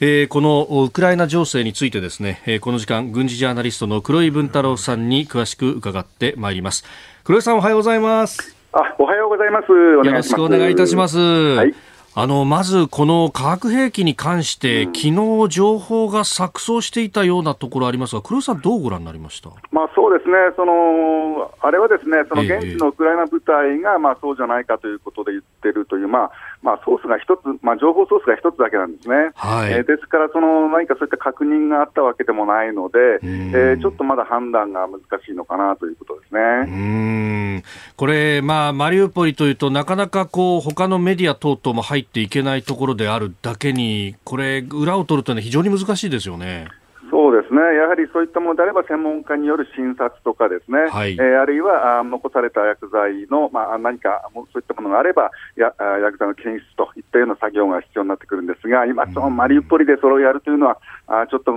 [0.00, 6.84] えー、このウクライナ情勢についてですね、えー、この時間軍事ジャーナリストの黒井文太郎さんに詳しく伺ってまいります。
[7.22, 8.56] 黒井さんおはようございます。
[8.72, 9.70] あおはようございます。
[9.70, 19.48] よろしくお願いいたします、はいあの、まず、この化学兵器に関して、うん、昨日情報が錯綜していたようなところありますが、黒井さん、どうご覧になりました？
[19.70, 26.30] まあ、そうですね、そのあれはですね、その現地のウクライナ部隊が、まあ、そうじゃないかということで言ってるという、まあ
[26.62, 29.32] まあ、ソースが一つ、まあ、情報ソースが一つだけなんですね。
[29.34, 36.40] はい、えー、ですから、その何かそういった確認があったわけでもないので、えー、ちょっとまだ判断が難しいのかなということですね。
[36.40, 36.70] う
[37.58, 37.62] ん
[37.96, 46.68] これ、まあ、マリウポリというとなかなかこう他のメディア等々も入っていけないところであるだけに、これ、裏を取るというのは非常に難しいですよね。
[47.12, 61.52] そうですね、やはりそういったものであれば、専門家による診察とかですね、はい、えー、あるいはあ残された薬剤の、まあ、何かそういったものがあれば、や薬剤の検出といったような作業が必要になってくるんですが、今、そのマリウポリでそれをやるというのは、あちょっと、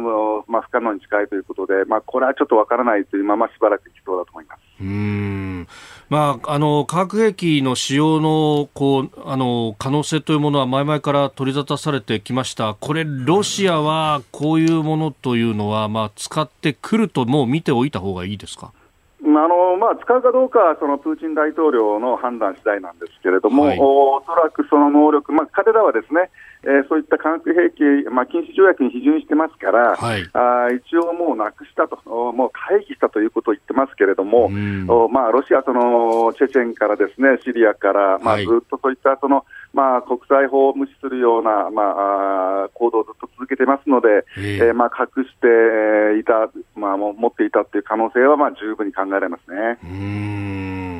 [0.51, 4.59] まあ、不可能に近いということで、まあ、これはちょっとわからないというまましばらくいきそうだと思います。
[4.81, 5.67] うん
[6.07, 18.71] まあ、あの化学兵器の使用のこうあの可能性というものは前々から取り沙汰されてきました、これ、ロシアはこういうものというのは、まあ、使ってくると、もう見ておいた方がいいですか？
[19.21, 26.29] あのまあ、使うかどうかはそのプーチン大統領の判断次第なんですけれども、はい、おそらくその能力、まあ、彼らはですね、
[26.65, 31.97] えー、そういった化学兵器、まあ、禁止条約に批准してますから、はい、あ一応もうなくしたと、
[32.33, 34.45] もう回避したということを言ってますけれども、
[34.89, 49.77] おまあ、ロシアその、チェチェンからですね、シリアから、まあ、ずっとそういったその、まあ、国際法を無視するような、まあ、行動をずっと続けてますので、えー、まあ、隠していた、まあ、持っていたという可能性は、まあ、十分に考えられますね。
[49.83, 50.94] うん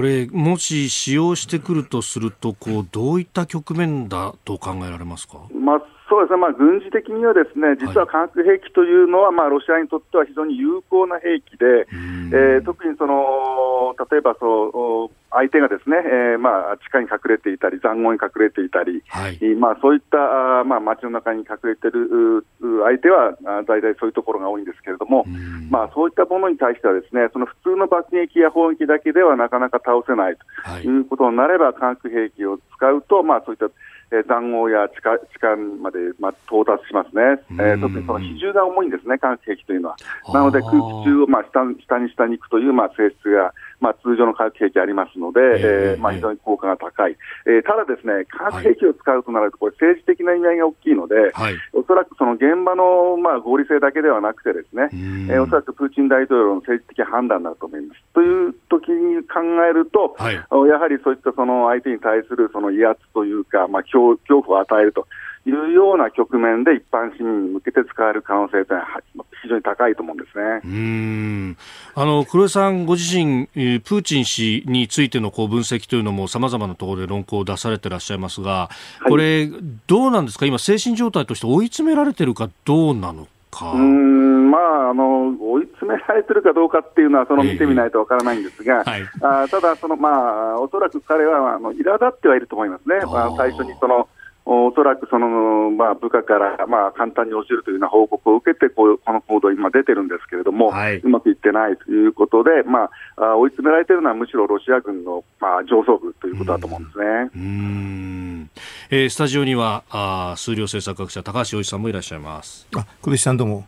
[0.00, 5.40] これ、もし使用してくるとすると、こうどういった局面だと考えられますか？
[5.52, 5.78] ま
[6.10, 11.86] そうですね、まあ、軍事的にはですね実は化学兵器というのは、まあ、ロシアにとっては非常に有効な兵器で、
[12.34, 20.18] えー、特にその例えばそう相手がですね、えーまあ、地下に隠れていたり、塹壕に隠れていたり、はい、まあ、そういった
[20.60, 25.24] あ、まあ、街の中に隠れている相手は大体そういうところが多いんですけれども、
[25.70, 30.98] まあ、そういったものに対してはですねその普通の爆撃や砲撃だけではなかなか倒せないとい。
[30.98, 33.70] うことになれば、化学兵器を使うと、まあ、そういった
[34.12, 39.96] えー、塹壕や地下地下まで、まあ、到達しますね、えー、特にその比重が重いんですね、化学兵器というのは。
[40.34, 47.16] なので、空気中を、まあ、下下に下に行くという、まあ、性質が、まあ、通常の化学兵器ありますので、えー、まあ、非常に効果が高い、
[47.46, 54.88] えー、ただですね、化学兵器を使うとなると、これ、政治的な意味合いが大きいので、はい、おそらくその現場の、まあ、合理性だけではなくてですね、
[55.32, 58.00] えー、おそらくプーチン大統領の政治的判断だと思います。
[58.12, 65.06] という時に考えると、はい、やはりそういったその相手に対するその威圧というか、まあ、恐恐怖を与えると。
[65.46, 69.02] いうような局面で一般市民に向けて使われる可能性というのは
[69.42, 70.60] 非常に高いと思うんですね。
[70.64, 71.56] うん。
[71.94, 78.68] あの黒井さんご自身、プーチン氏についてのこう分析というのもさまざまなところで論考を出されていらっしゃいますが、
[79.08, 79.48] これ、
[79.86, 83.72] どうなんですか、今、精神状態として追い詰められているかどうなのか。
[83.72, 94.08] うんまあ、あの追い詰められてるかどうかっていうのは、その見てみないとわからないんですが、えーはい、あただその、まあ、おそらく彼はあの苛立ってはいると思いますね、まあ、最初にその
[94.52, 107.04] おそらくその、まあ、部下から、まあ、簡単に落ちるというような報告を受けてこう、この行動、今出てるんですけれども、はい、うまくいってないということで、まあ、追い詰められているのはむしろロシア軍の、まあ、上層部ということだと思うんですね。
[107.36, 108.50] うん
[108.90, 112.66] えー、スタジオにはあ数量政策学者、高橋洋一さんもいらっしゃいます。
[112.76, 113.66] あ小林さんどうも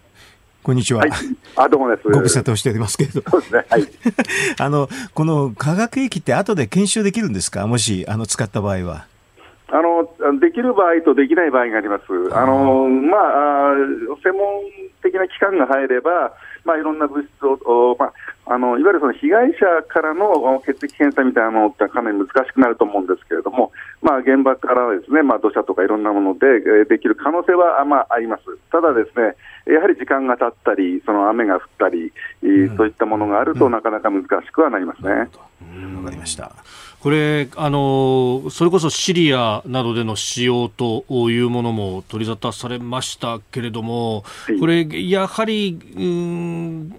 [0.64, 1.00] こんにちは。
[1.00, 1.10] はい、
[1.56, 2.08] あ、どうもです。
[2.08, 3.22] ご無沙汰をしておりますけれど。
[3.30, 3.66] そうですね。
[3.68, 3.86] はい。
[4.58, 7.66] あの、この化学兵器って後で検証できるんですか？
[7.68, 9.06] もし、あの、使った場合は。
[9.72, 12.04] あのできる場合とできない場合があります、
[12.36, 13.74] あのまあ、
[14.22, 14.60] 専門
[15.02, 16.34] 的な機関が入れば、
[16.66, 18.12] まあ、いろんな物質を、ま
[18.44, 28.42] あ、あのいわゆるその被害者からの血液検査みたいなものってかなり難しくなると思うんですけれども、まあ、現場からですね、まあ、土砂とかいろんなものでできる可能性は、まあ、あります。
[28.70, 29.36] ただですね、
[29.72, 32.12] やはり時間が経ったり、その雨が降ったり、
[32.42, 35.12] うん、そういったものがあると、なかなか難しくはなりますね。
[35.96, 36.52] わ、かりました。
[37.02, 46.94] これあの、それこそシリアなどでの使用というものも取り沙汰されましたけれども、はい、これ、やはり、うん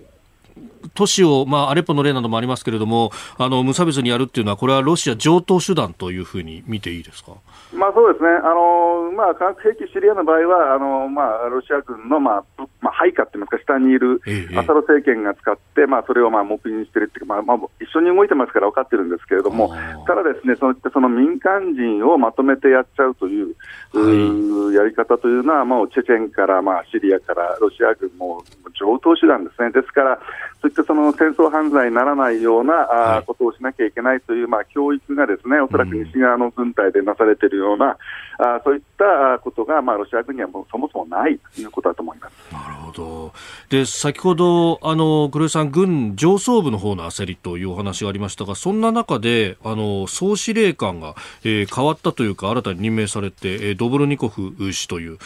[0.96, 7.34] 都市を、まあ、アレッポの例などもありますけれども、あの無差別にやるっていうのは、これはロシア上等手段というふうに見ていいですか？
[7.74, 14.22] まあそうですね、あのまあ、化学兵器シリアの場合は、あのまあ、ロシア軍の、まあまあ、配下って言いますか、下にいる
[14.56, 19.74] アサド政権が使って、まあ、それをまあ目にしてるっていうか、まあまあ、一緒に動いてますから分かってるんですけれども、
[20.06, 23.56] ただですね、そういったその民間人をまとめてやっちゃうという、
[23.94, 28.44] はい、やり方というのは、もうチェチェンから、まあ、シリアからロシア軍も
[28.80, 29.72] 上等手段ですね。
[29.72, 30.20] ですから、
[30.62, 37.98] そういったその戦争犯罪にならないような、はい、ことをしなきゃいけないという、まあ、教育がですね、おそらく西側の軍隊でなされているような、
[38.40, 42.54] うん、あそういったことが、まあ、ロシア軍にはもうそもそもないということだと思います。
[42.54, 43.34] なるほど。
[43.70, 55.18] で、先ほど、あの、黒井さん、軍上層部の方の焦りというお話がありましたが、そんな中で、あの、総司令官が、えー、変わったというか、新たに任命されて、えー、ドブルニコフ氏という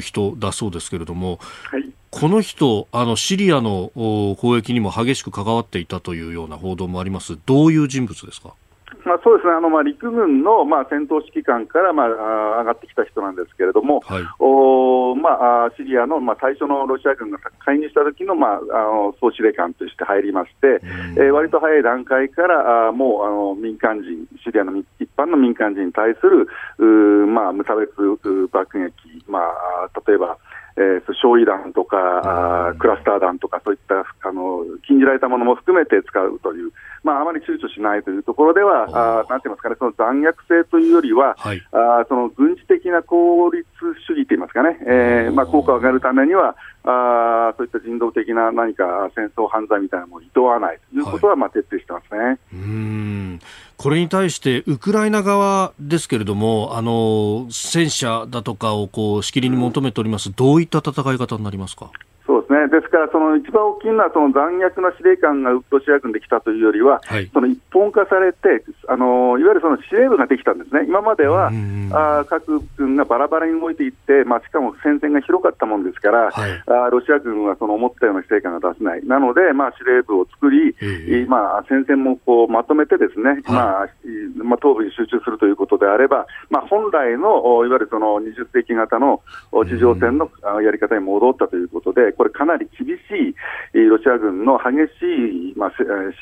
[0.00, 1.38] 人だそうですけれども、
[1.70, 8.54] はい、この人、あのシリアの攻撃にも激しく関わっていたというような報道もあります、どういう人物ですか？
[9.06, 12.08] まあ、そうですね、あのまあ陸軍のまあ戦闘指揮官からまあ
[12.60, 15.30] 上がってきた人なんですけれども、はい、おま
[15.66, 20.80] あ、シリアのまあ最初のロシア軍が介入した時のまああの総司令官として入りまして、
[21.16, 26.48] えー、割と早い段階からあもうあの民間人、シリアの一般の民間人に対する
[26.78, 27.90] う、まあ、無差別
[28.52, 28.92] 爆撃、
[29.28, 30.36] まあ、例えば、
[30.80, 36.72] えー、焼夷弾とか、クラスター弾とか、そういったあの禁じられたものも含めて使うという、
[37.04, 43.66] まあ、あまり躊躇しないというところでは、あなんて言いますかね、その残虐性というよりは、はい、あその軍事的な効率
[44.06, 52.18] 主義といいますかね、えーまあ、効果を上げるためには、あそういった人道的な何か戦争犯罪みたいなものを厭わないということは、まあ、徹底してますね。
[52.18, 53.38] はい、うん
[53.80, 61.90] これに対してウクライナ側ですけれども、あの戦車だとかをこうしきりに求めております、どういった戦い方になりますか？
[62.50, 71.50] ですね、ですから、その一番大きいのは、その残虐な司令官がロシア軍で来たというよりは、はい、その一本化されて、あのいわゆるその司令部ができたんですね、今までは
[71.92, 80.74] あ各軍がバラバラに動いていって、まあ、しかも戦線が広かったもんですから、はい、あロシア軍はその思ったような司令官が出せない、なので、まあ、司令部を作り、
[81.26, 83.88] まあ、戦線もこうまとめて、ですね、はい、まあ
[84.42, 89.22] まあ、東部に集中するということであれば、まあ、本来のいわゆるその20世紀型の
[89.64, 90.28] 地上戦の
[90.60, 93.36] やり方に戻ったということで、これ、かなり厳し
[93.76, 95.72] いロシア軍の激しい、まあ、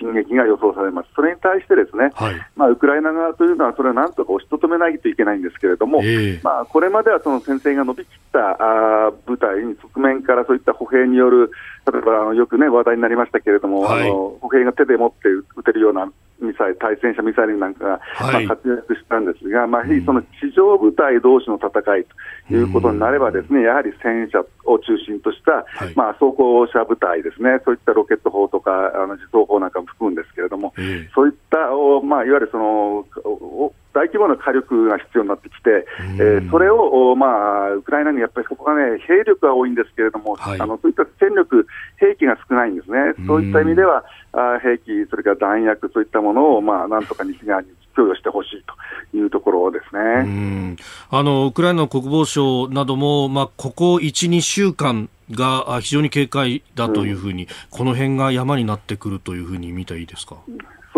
[0.00, 1.08] 進撃が予想されます。
[1.14, 11.52] それに対してですね、はい、まあ、ウクライナ側というのは、それをなんとか押しとどめないといけないんですけれども、えー、まあ、これまではその戦線が伸びきったあ部隊に側面からそういった歩兵による、
[11.86, 16.10] 例えばあのよく、ね、話題になりましたけれども、はい、あの歩兵が手で持って撃てるような
[16.40, 22.06] ミサイル、対戦車ミサイルなんかが、はい、まあ、活躍したんですが、まあ、やはりその地上部隊同士の戦い
[22.48, 30.72] ということになれば、ですね、やはり戦車を中心とした、はい、まあ、装甲車部隊ですね、そういったロケット砲とか、あの自走砲なんかも含むんですけれども、
[31.14, 31.58] そういった
[32.04, 33.04] まあ、いわゆるその
[33.94, 35.86] 大規模な火力が必要になってきて、
[36.18, 41.66] えー、それを、まあ、ウクライナにやっぱりそこがね、兵力が多いんですけれども、はい、あのそういった戦力、
[41.96, 48.64] 兵器が少ないんですね、そういった意味では、あ兵器、それから弾薬、そういったものを、まあ、なんとか西側に供与してほしい
[49.12, 50.76] というところですね。
[51.10, 60.36] あのウクライナの国防省なども、まあ、ここ1、2週間が非常に警戒だというふうに、うん、この辺が山になってくるというふうに見ていいですか？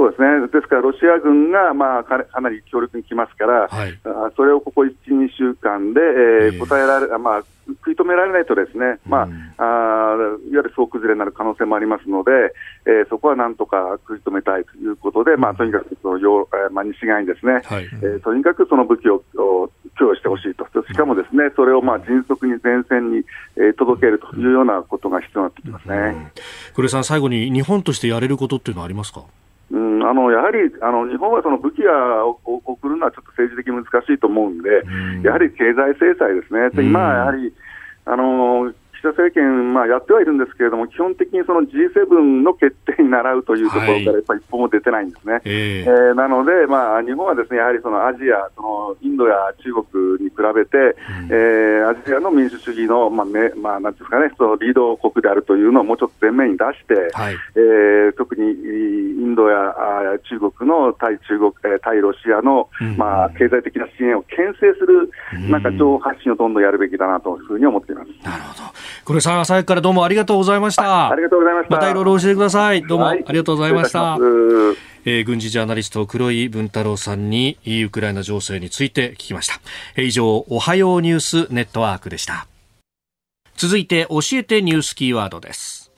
[0.00, 3.98] そうですね、ですからロシア軍が、まあ、かなり強力に来ますから、はい、
[4.34, 12.30] それをここ1、2週間で、えー、答えられ、まあ、食い止められないと、ですね、まあ、うん、あいわゆる総崩れになる可能性もありますので、
[12.86, 19.22] えー、そこはなんとか食い止めたいということで、まあ、とにかくそのよ、えーまあ、西側にですね、はい、えー、とにかくその武器を
[19.98, 23.24] 供与してほしいと、しかもですね、それをまあ迅速に前線に、
[23.56, 25.94] えー、届けるというようなことが必要になってきますね。
[25.94, 26.30] うん、
[26.74, 29.24] 黒井さん、最後に日本としてやれることっていうのはありますか？
[30.10, 37.52] うん、あのやはりあの日本はその武器を送るのはちょっと政治的に難しいと思うんで、うん、やはり経済制裁ですね、今はやはり、
[38.06, 45.32] あの岸田政権、まあ、やってはいるんですけれども、基本的にその G7 の決定に習うというところから、やっぱり一歩も出てないんですね。
[45.32, 45.84] はい、え。
[45.86, 59.74] ー、えー、なので、まあ、日本はですねやはりそのアジア、そのインドや中国に比べて、うん、えー、アジアの民主主義の、まあめまあ、なんですかね、そのリード国であるというのをもうちょっと前面に出して、はい、えー、特にインドや
[60.28, 65.10] 中国の対中国、対ロシアの、うん、まあ、経済的な支援を牽制する、
[65.48, 68.08] なんか情報発信をどんどんやるべきだなというふうに思っています。
[68.22, 71.10] なるほど黒井さん、朝早くからどうもありがとうございました。
[71.10, 71.74] ありがとうございました。
[71.74, 72.82] またいろいろ教えてください。
[72.82, 74.02] どうもありがとうございました。
[74.02, 74.20] はい、
[75.04, 79.60] えー、軍事ジャーナリスト黒井文太郎さんにウクライナ情勢について聞きました。
[79.96, 82.46] えー、以上、おはようニュースネットワークでした。
[83.56, 85.90] 続いて教えてニュースキーワードです。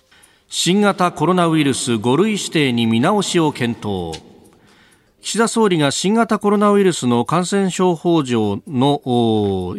[0.48, 4.20] 新型コロナウイルス5類指定に見直しを検討
[5.22, 9.00] 岸田総理が新型コロナウイルスの感染症法上の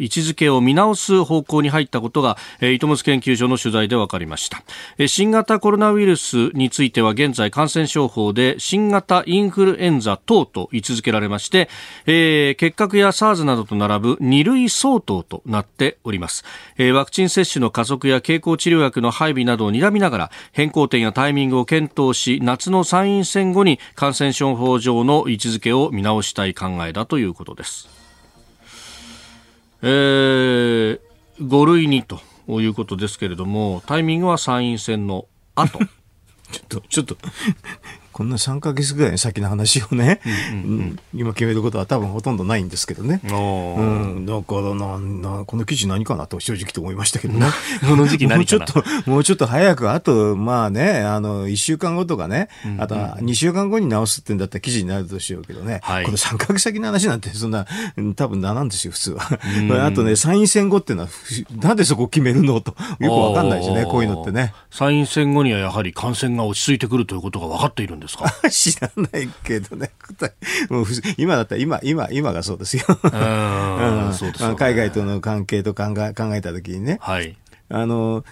[0.00, 4.62] 位置づけを見直す方向に入ったことが、糸本研究所の取材で分かりました。
[5.06, 11.68] 新型コロナウイルスについては現在感染症法で新型インフルエンザ等と位置づけられまして、
[12.06, 16.42] えー、結核や SARS などと並ぶ2類相当となっております。
[16.94, 27.88] ワクチン接種の加速や経口治療薬の配備などを睨みながら変更点やタイミングを検討し、夏の参院選後に感染症法上の位置づけを見直したい考えだということです。
[29.82, 31.00] えー、
[31.40, 35.78] 5類にということですけれども、タイミングは参院選の後。
[36.52, 37.16] ちょっと、ちょっと、
[38.14, 40.20] こんな3か月ぐらい先の話をね、
[40.52, 43.20] うんうんうん、今決めることは多分ほとんどないんですけどね。
[43.24, 43.82] う
[44.20, 47.48] ん、だからなな、この記事何かなと正直と思いましたけどね。
[47.88, 48.66] この時期何かな。
[48.66, 57.66] もうちょっと、もうちょっと早く、あと、まあね、あの、1週間後とかね、あとは2週間後に直すってんだったら記事になるとしようけどね、はい、この3か月先の話なんてそんな、
[58.14, 59.24] 多分ななんですよ、普通は。
[59.84, 61.08] あとね、参院選後っていうのは、
[61.60, 64.54] なんでそこ決めるのと、よくわかんないですよね、こういうのってね。
[64.70, 68.32] 参院選後にはやはり感染が落ち着いてくるということが分かっているんですか？
[68.50, 69.90] 知らないけどね。
[70.70, 70.86] もう
[71.16, 72.84] 今だったら今、今、今がそうですよ。
[72.88, 73.06] う
[74.52, 76.98] ん、海外との関係と考え考えたときにね。
[77.00, 77.36] はい。
[77.74, 78.24] あの、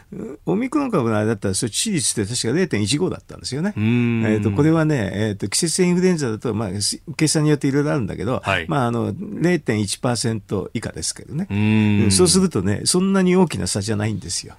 [0.46, 3.72] オミクロン株の間だったら、それ致死率って確か0.15だったんですよね。
[3.76, 6.68] えー、とこれはね、えーと、季節性インフルエンザだと、まあ、
[7.16, 12.10] 計算によっていろいろあるんだけど、はい、まあ、あの0.1%以下ですけどね。
[12.10, 14.54] そうするとね、そんなに大きな差じゃないんですよ。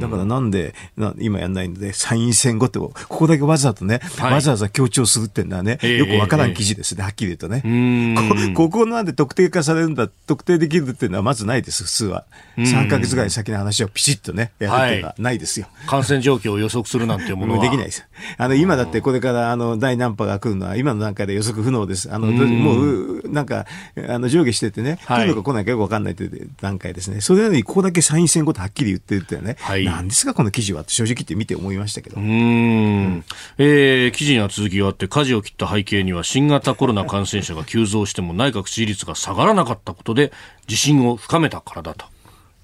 [0.00, 8.54] だからなんでな今やんないので、参院選後って、ここだけわざとね、はい、わざわざ強調するっていうのはね、よくわからん記事ですね、はっきり言うとね。
[8.54, 12.24] ここなんで特定化されるんだ、特定できるっていうのはまずないです、普通は。
[12.56, 18.06] 3か月ぐらい先の話をピチッとね、やるとかないですよ、はい、感染状況を予測するなんていうものはできないです。
[18.38, 22.12] あの、今だってこれからあの、第何波が来るのは、今の段階で予測不能です。
[22.12, 23.66] あの、もう、なんか、
[24.08, 27.20] あの、上下しててね、来るのか来ないかよくわかんないという段階ですね。
[27.20, 32.20] それなのに、ここだけ参院選後とはっきり言ってるってね、はい、なんですか、この記事はって正直言って見て思いましたけど。
[32.20, 33.24] うん。
[33.58, 40.32] えー、記事には続きがあって、舵を切った背景には、新型コロナ感染者が急増しても内閣支持率が下がらなかったことで、
[40.68, 42.06] 自信を深めたからだと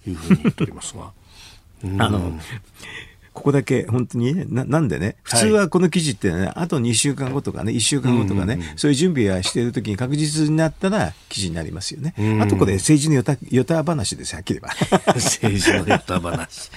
[0.07, 1.13] いうふうに言っておりますが。
[1.99, 2.33] あの、
[3.41, 12.15] ここだけ本当にねな、なんでね、普通はこの記事ってね、はい、あと2週間後とかね、1週間後とかね、うんうんうん、そういう準備がしているときに確実になったら記事になりますよね。
[12.41, 15.15] あとこれ政治のよたよた話です、はっきり言えば。
[15.15, 16.71] 政治のよた話。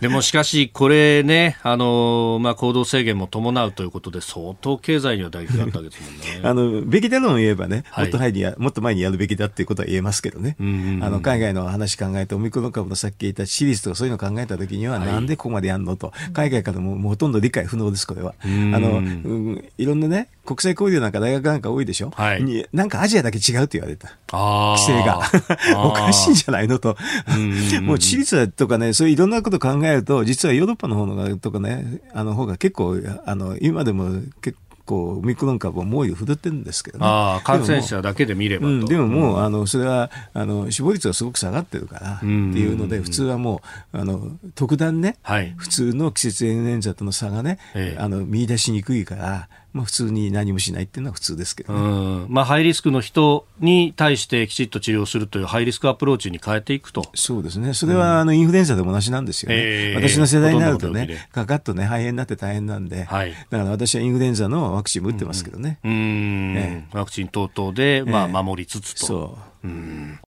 [0.00, 6.40] でもしかし、これね、あの、まあ、行動制限も伴うということで、相当経済には打撃だったわけですもんね。
[6.48, 10.56] あの、べきだのを言えばね、もっと前にや、もっと前にやるべきだっていうことは言えますけどね。
[10.60, 16.12] あの、海外の話考えて、オミクロン株のさっき言ったシリーズとかそういうの考えたときには、はい、なんでここまでやるのと。
[16.34, 18.34] 海外からももうほとんど理解不能です、これは。
[18.44, 24.10] あの、うん、いろんなね、国際交流なんか大学なんか多いでしょ、はい、なんかアジアだけ違うって言われた。
[24.30, 25.22] 規制が。
[25.82, 26.94] おかしいんじゃないのと。
[27.80, 37.04] もう地立とかね、そういういろんなこと考えると、実はヨーロッパの方のとかね、あの方が結構、あの、今でも結構、構オミクロン株は猛威を振るってるんですけどね。
[37.06, 43.62] あ感染者だけで見ればでも,、うん、でももう、あのそれはあの死亡率がすごく下がってるからっていうので、普通はも
[43.92, 57.04] うあの特段ね、はい、普通の季節インフルエンザとの差がね、ええ、あの見出しにくいから、まあ、普通に何もしないっていうのは普通ですけど、ね、まあ、ハイリスクの人に対してきちっと治療するというハイリスクアプローチに変えていくと。
[57.14, 65.78] そうですね、それはあのインフルエンザでも同じなんですよね、えー、私の世代になるとね、かかっとね、肺炎になって大変なんで、はい、だから私はインフルエンザのワクチンも打ってますけどね。
[65.84, 69.06] うん、えー、ワクチン等々で、まあ、守りつつと。
[69.06, 69.68] そう。
[69.68, 70.20] うん。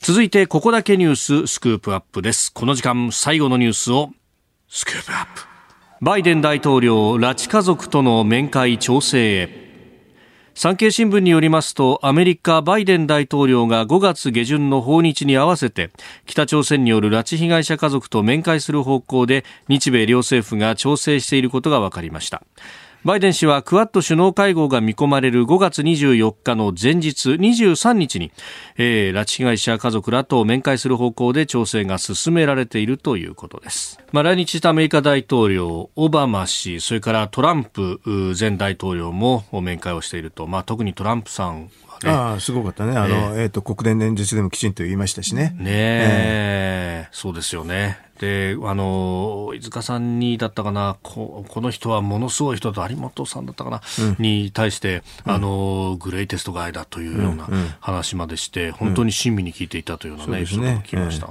[0.00, 2.52] 続いて、ここだけニューススクープアップです。
[2.52, 4.10] この時間、最後のニュースを
[4.68, 5.47] スクープアップ。
[6.00, 9.68] バイデン大統領拉致家族との面会調整へ。
[10.54, 15.90] 産経新聞によりますとアメリカバイデン大統領が5月下旬の訪日に合わせて
[16.24, 22.44] 北朝鮮による拉致被害者家族と面会する方向で日米両政府が調整していることが分かりました。
[23.08, 28.32] バイデン氏はクアッド首脳会合が見込まれる5月24日の前日23日に、
[28.76, 33.98] えー、拉致被害者家族らと面会する方向で調整が進められているということです。
[34.12, 37.98] まあ、来日したアメリカ大統領、オバマ氏、それからトランプ
[38.38, 41.70] 前大統領も面会をしていると、まあ、特にトランプさん
[42.04, 42.10] ね。
[42.10, 42.96] ああ、すごかったね。
[42.96, 45.56] あの、えっ、ー、と、国連演説でもきちんと言いましたしね。
[45.58, 47.98] ねえ、えー、そうですよね。
[48.18, 57.48] で、あの、飯塚さんにだったかな、ここの人はものすごい人と有本さんだったかな、うん、に対して、あの、グレイテストガイだというような
[57.80, 60.82] 話までして、本当に親身に聞いていたというようなね、うん、ね。
[60.84, 61.28] 聞きました。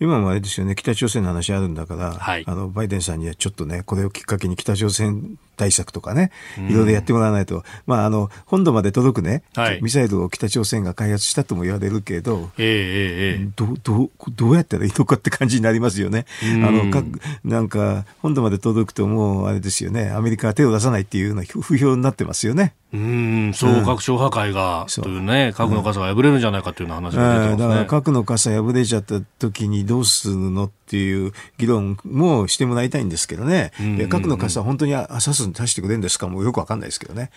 [0.00, 16.26] 今もあれですよね、北朝鮮の話あるんだから、はい、あのバイデンさんにはちょっとね、これをきっかけに北朝鮮対策とかね、いろいろやってもらわないと、まあ、あの本土まで届くね、はい、ミサイルを北朝鮮が開発したとも言われるけど、えー、えー、どどどうやったらいいのかって感じになりますよね。
[16.42, 17.02] あのか
[17.44, 22.74] なんか本土まで届くともうあれですよね、アメリカは手を出さないっていうような不評になってますよね。
[22.90, 27.56] うんそう、核小破壊が、というね、核の傘が破れるんじゃないかという話が出てますね。
[27.56, 33.72] だから核の傘破れちゃった時にどうするのっていう議論もしてもらいたいんですけどね。
[33.80, 37.30] うんうん、核の傘本当に刺すに足してくれるんですかもよくわかんないですけどね。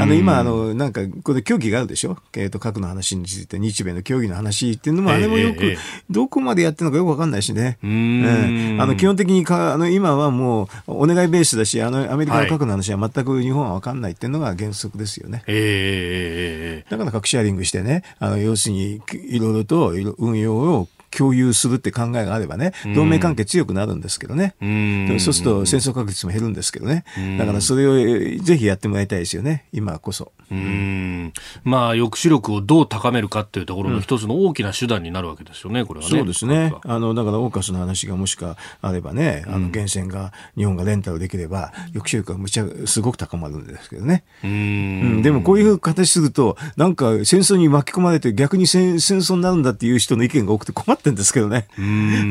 [0.00, 2.16] あの、今、あの、なんか、これ協議があるでしょ？
[2.34, 5.76] えっ、ー、と、核の話について、日米の協議の話っていうのも、あれもよく、
[6.08, 7.78] どこまでやってるのかよくわかんないしね。
[7.82, 15.42] うん、あの、基本的にか、あの、今はもう、お願いベースだし、あの、アメリカの核の話は全く日本はわかんないっていうのが原則ですよね。
[15.46, 24.54] えー、だから核シェアリングしてね、あの要するにいろいろと運用を共有するって考えがあればね、同盟関係強くなるんですけどね。
[24.60, 27.04] うそうすると戦争確率も減るんですけどね。
[27.38, 30.32] だからそれをぜひやってもらいたいですよね、今こそ。
[30.50, 31.32] うん
[31.64, 36.10] まあ、抑止力をどう高めるかっていうところの一つの大きな手段になるわけですよね、これはね。
[36.10, 36.72] そうですね。
[36.84, 44.22] あの、だからオーカスの話がもしかあればね、あの、源泉が、日本がレンタルできれば、抑止力がむちゃ、すごく高まるんですけどね。
[44.44, 51.68] うん,、でもこういう形すると、なんか戦争に巻き込まれて逆に戦戦争になるんだっていう人の意見が多くて困ってるんですけどね。
[51.78, 51.80] あ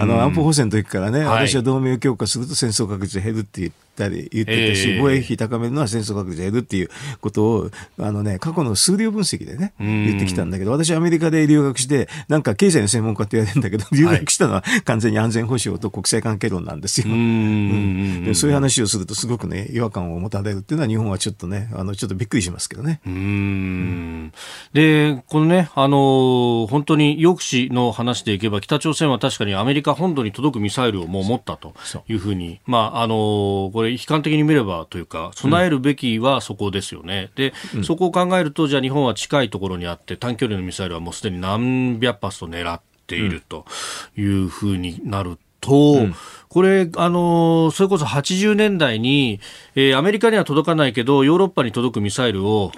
[0.06, 6.90] の、安保法制の時からね、はい、私は同盟を強化すると戦争確率減るって言って、たり言ってたし、えー、防衛費高めるのは戦争確率減るっていう
[7.22, 17.08] ことを、あのね、過去の数量分析でね、言ってきたんだけど、私アメリカで留学して、なんか経済の専門家って言われるんだけど、留学したのは完全に安全保障と国際関係論なんですよ。
[17.08, 23.00] うん、そういう話をするとすごくね、違和感を持たれるっていうのは日本はちょっとね、あの、ちょっとびっくりしますけどね。
[23.06, 24.32] うん。
[24.74, 31.74] で、このね、あの、本当に抑止の話でいけば、北朝鮮は確かにアメリカ本土に届くミサイルをもう持ったと
[32.08, 33.16] いうふうに、まあ、あの、
[33.74, 37.30] これれ、悲観的に見ればというか、備えるべきはそこですよね。
[37.36, 43.66] で、うん、そこを考えると、じゃあ日本は近いところにあって、短距離のミサイルはもうすでに何百発と狙っていると
[44.18, 46.16] いうふうになると、うん、
[46.50, 49.40] これ、あのそれこそ80年代に、
[49.76, 52.72] えー、アメリカには届かないけど、ヨーロッパに届くミサイルを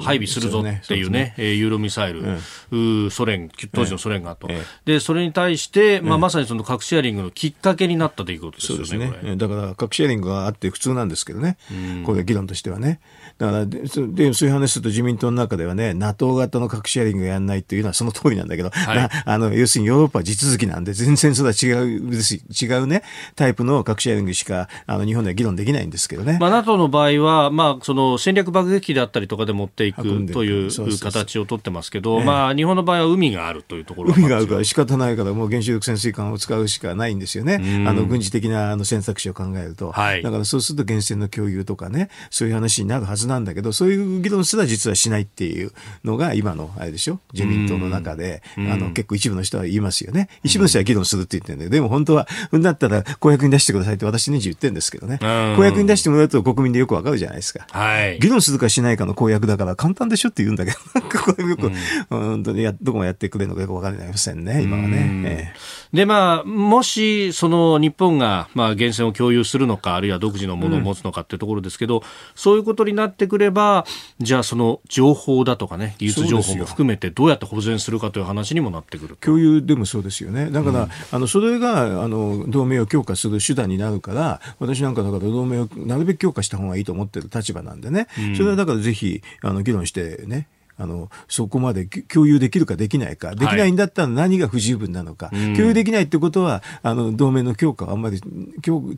[0.00, 1.54] 配備するぞっていうね、うね。
[1.54, 2.22] ユーロミサイル、
[2.70, 2.76] う
[3.06, 8.84] ん、ソ連、当時のソ連がと、ええ、でそれに対して、まあ、まさにその核シェアリングのきっかけになったということですよね。
[8.84, 9.36] そうですね。
[9.36, 13.00] だから核シェアリングがあって普通なんですけどね、うん、これ議論としてはね。
[13.38, 13.88] だからで、で
[14.34, 22.95] そういう話すると自民党の中ではね、NATO 型の核シェアリングやらないというのはその通りなんだけど、はい、あの要するにヨーロッパは地続きなんで、全然それは違う違うね、
[23.34, 26.38] タイプの核シェアリングしかあの日本では議論できないんですけどね。
[26.40, 30.70] まあ、NATO の場合は、まあ、その戦略爆撃機であったりとかで持っていくという
[31.00, 37.84] 形を取ってますけど、まあ、日本の場合は海があるというところ海があるから仕方ないから、もう原子力潜水艦を使うしかないんですよね。
[37.86, 45.72] あの軍事的なあの選択肢を考えると、はい、だからそうすると源泉の共有とかね、そういう話になるはずなんだけど、そういう議論すら実はしないっていう
[46.04, 47.20] のが今のあれでしょ？
[47.32, 50.28] 自民党の中で、あの結構一部の人は言いますよね。
[50.44, 55.18] 一部の人は議論するって言ってるんだけど、でも本当は、だったら公約に出してくださいって私年中言ってるんですけどね。
[55.56, 57.66] 公約に出してもらうと国民でよくわかるじゃないですか。
[57.70, 58.18] はい。
[58.18, 61.70] 議論するかしないかの公約だから簡単でしょって言うんだけど、なんかこれよく、
[62.08, 65.54] 本当にや、どこもやってくれるのかよくわかりませんね、今はね。
[65.92, 72.02] で、まあ、もし、その日本が、まあ、源泉を共有するのか、あるいは独自のものを持つのかっていうところですけど、うん、
[72.34, 73.86] そういうことになってくれば、
[74.20, 80.50] じゃあその情報だとかね、技術情報も含めてどうやって保全するかという話にもなってくる共有でもそうですよね。
[80.50, 88.06] だから、うん、あの、それが、あの、同盟を強化する手段になるから、私なんかだから同盟をなるべく強化した方がいいと思ってる立場なんでね、
[88.36, 90.48] それはだからぜひ、あの、議論してね、
[90.78, 98.20] あのそこまで共有できるかできないか、できないんだったら何が不十分なのか、はい、共有できないってことは、あの同盟の強化はあんまり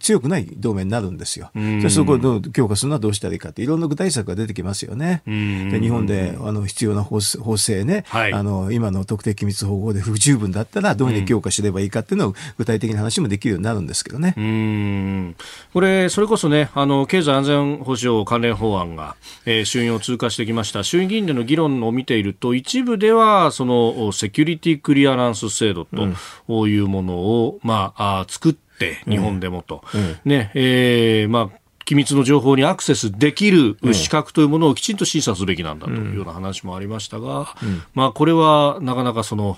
[0.01, 1.51] 強くない同盟になるんですよ。
[1.55, 5.23] じゃそこを強化するのはどうしたらいいかって、いろんな具体策が出てきますよね。
[5.27, 14.35] で日本であの必要な法法制ね、はい、あの、今の特定機密保護で不十分だったら、どういうふうに強化すればいいかっていうのを具体的な話もできるようになるんですけどね。
[14.37, 15.37] うん
[15.73, 19.17] これ、それこそね、あの経済安全保障関連法案が、
[19.47, 20.83] えー、衆院を通過してきました。
[20.83, 31.59] 衆議院での議論論を見ていると一部ではそのセキュリティクリアランス制度というものを、まあ、作って日本でもと、うん、ねえー、まあ
[31.89, 39.57] 機密の情報にアクセスできる資格というものをきちんと審査すべきなんだというような話もありましたが、うん、まあ、これはなかなかその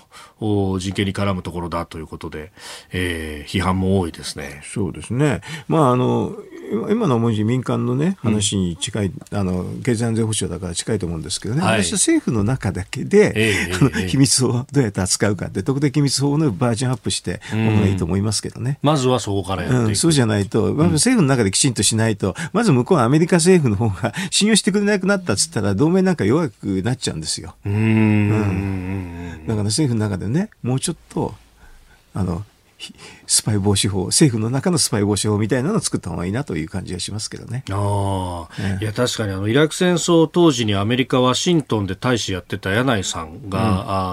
[0.79, 2.53] 人権に絡むところだということで、
[2.93, 4.61] えー、批判も多いですね。
[4.63, 5.41] そうですね。
[5.67, 6.33] まあ、あの、
[6.71, 18.79] 今の文字民間のね、話に近い、うん、あの、経済安全保障だから近いと思うんですけどね、はい、私は政府の中だけで、えー、えー、秘密をどうやって扱うかって、特定機密法のバージョンアップしてものがいいと思いますけどね。
[18.81, 27.55] まずはそこからやっていく、うん、そうじゃないと、ま、政府の中できちんとしないと、まず向こうはアメリカ政府の方が信用してくれなくなったっつったら、同盟なんか弱くなっちゃうんですよ。
[27.65, 31.35] うん,、だから政府の中でね、もうちょっと、
[32.13, 32.45] あの、
[33.27, 37.63] スパイ防止法、政府の中のスパイ防止法みたいなのを作った方がいいなという感じがしますけどね。
[37.71, 43.67] ああ、ね、いや、確かにあの、イラク戦争当時にアメリカ・ワシントンで大使やってた柳井さんが、うん、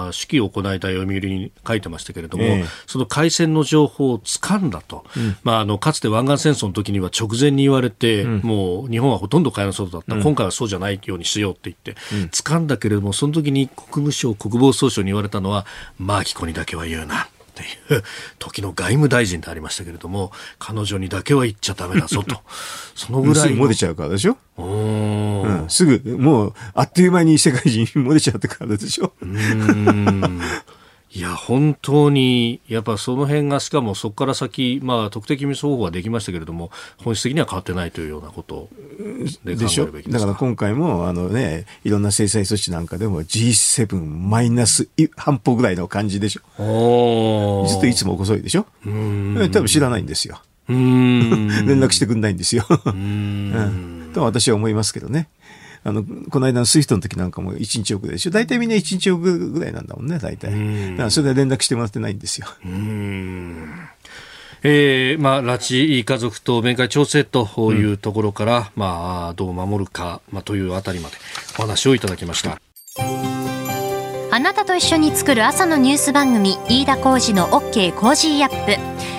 [0.07, 5.05] あ指揮を行いた読売に書いてましたけれども、えー、その海戦の情報を掴んだと。
[5.17, 11.95] うん、まあ、あの、かつて湾岸戦争の時には直前に言われて、うん、もう日本はほとんど海の外だった、今回はそうじゃないようにしようって言って、
[12.31, 15.65] 掴んだけれども、その時に国務省、国防総省に言われたのは、
[15.97, 17.27] まあ、キコにだけは言うな。
[17.63, 18.03] っていう
[18.39, 22.41] 時の外務大臣でありましたけれども、彼女にだけは言っちゃダメだぞと。
[22.95, 23.49] そのぐらい。
[23.49, 24.37] すぐ漏れちゃうからでしょ？
[24.57, 29.13] うん、すぐ、もう、あっという間に世界人漏れちゃってからでしょ？
[29.21, 30.41] うん。
[31.11, 38.69] いや、本当に、やっぱその辺が、しかもそこから先、まあ、特定機密方法はできましたけれども、本質的には変わってないというようなこと
[39.43, 47.65] で考えるべきだから今回も、あのね、いろんな制裁措置なんかでも G7 マイナス半歩ぐらいの感じでしょ？
[47.67, 48.67] ずっといつも遅いでしょ？
[48.85, 50.39] 多分知らないんですよ。
[50.69, 52.67] 連絡してくんないんですよ。
[52.69, 55.27] う ん、と私は思いますけどね。
[55.83, 58.31] あの、この間の SWIFT の時なんかも1日遅れでしょ。
[58.31, 60.51] 大体みんな1日遅れぐらいなんだもんね、大体。
[60.91, 62.47] だからそれで連絡してもらってないんですよ。
[64.61, 71.15] えー、まあ、拉致家族と面会調整というところから、うん、まあ、どう守るか、まあ、というあたりまで
[71.57, 72.59] お話をいただきました。
[74.31, 79.18] あなたと一緒に作る朝のニュース番組、飯田浩二の OK コージーアップ。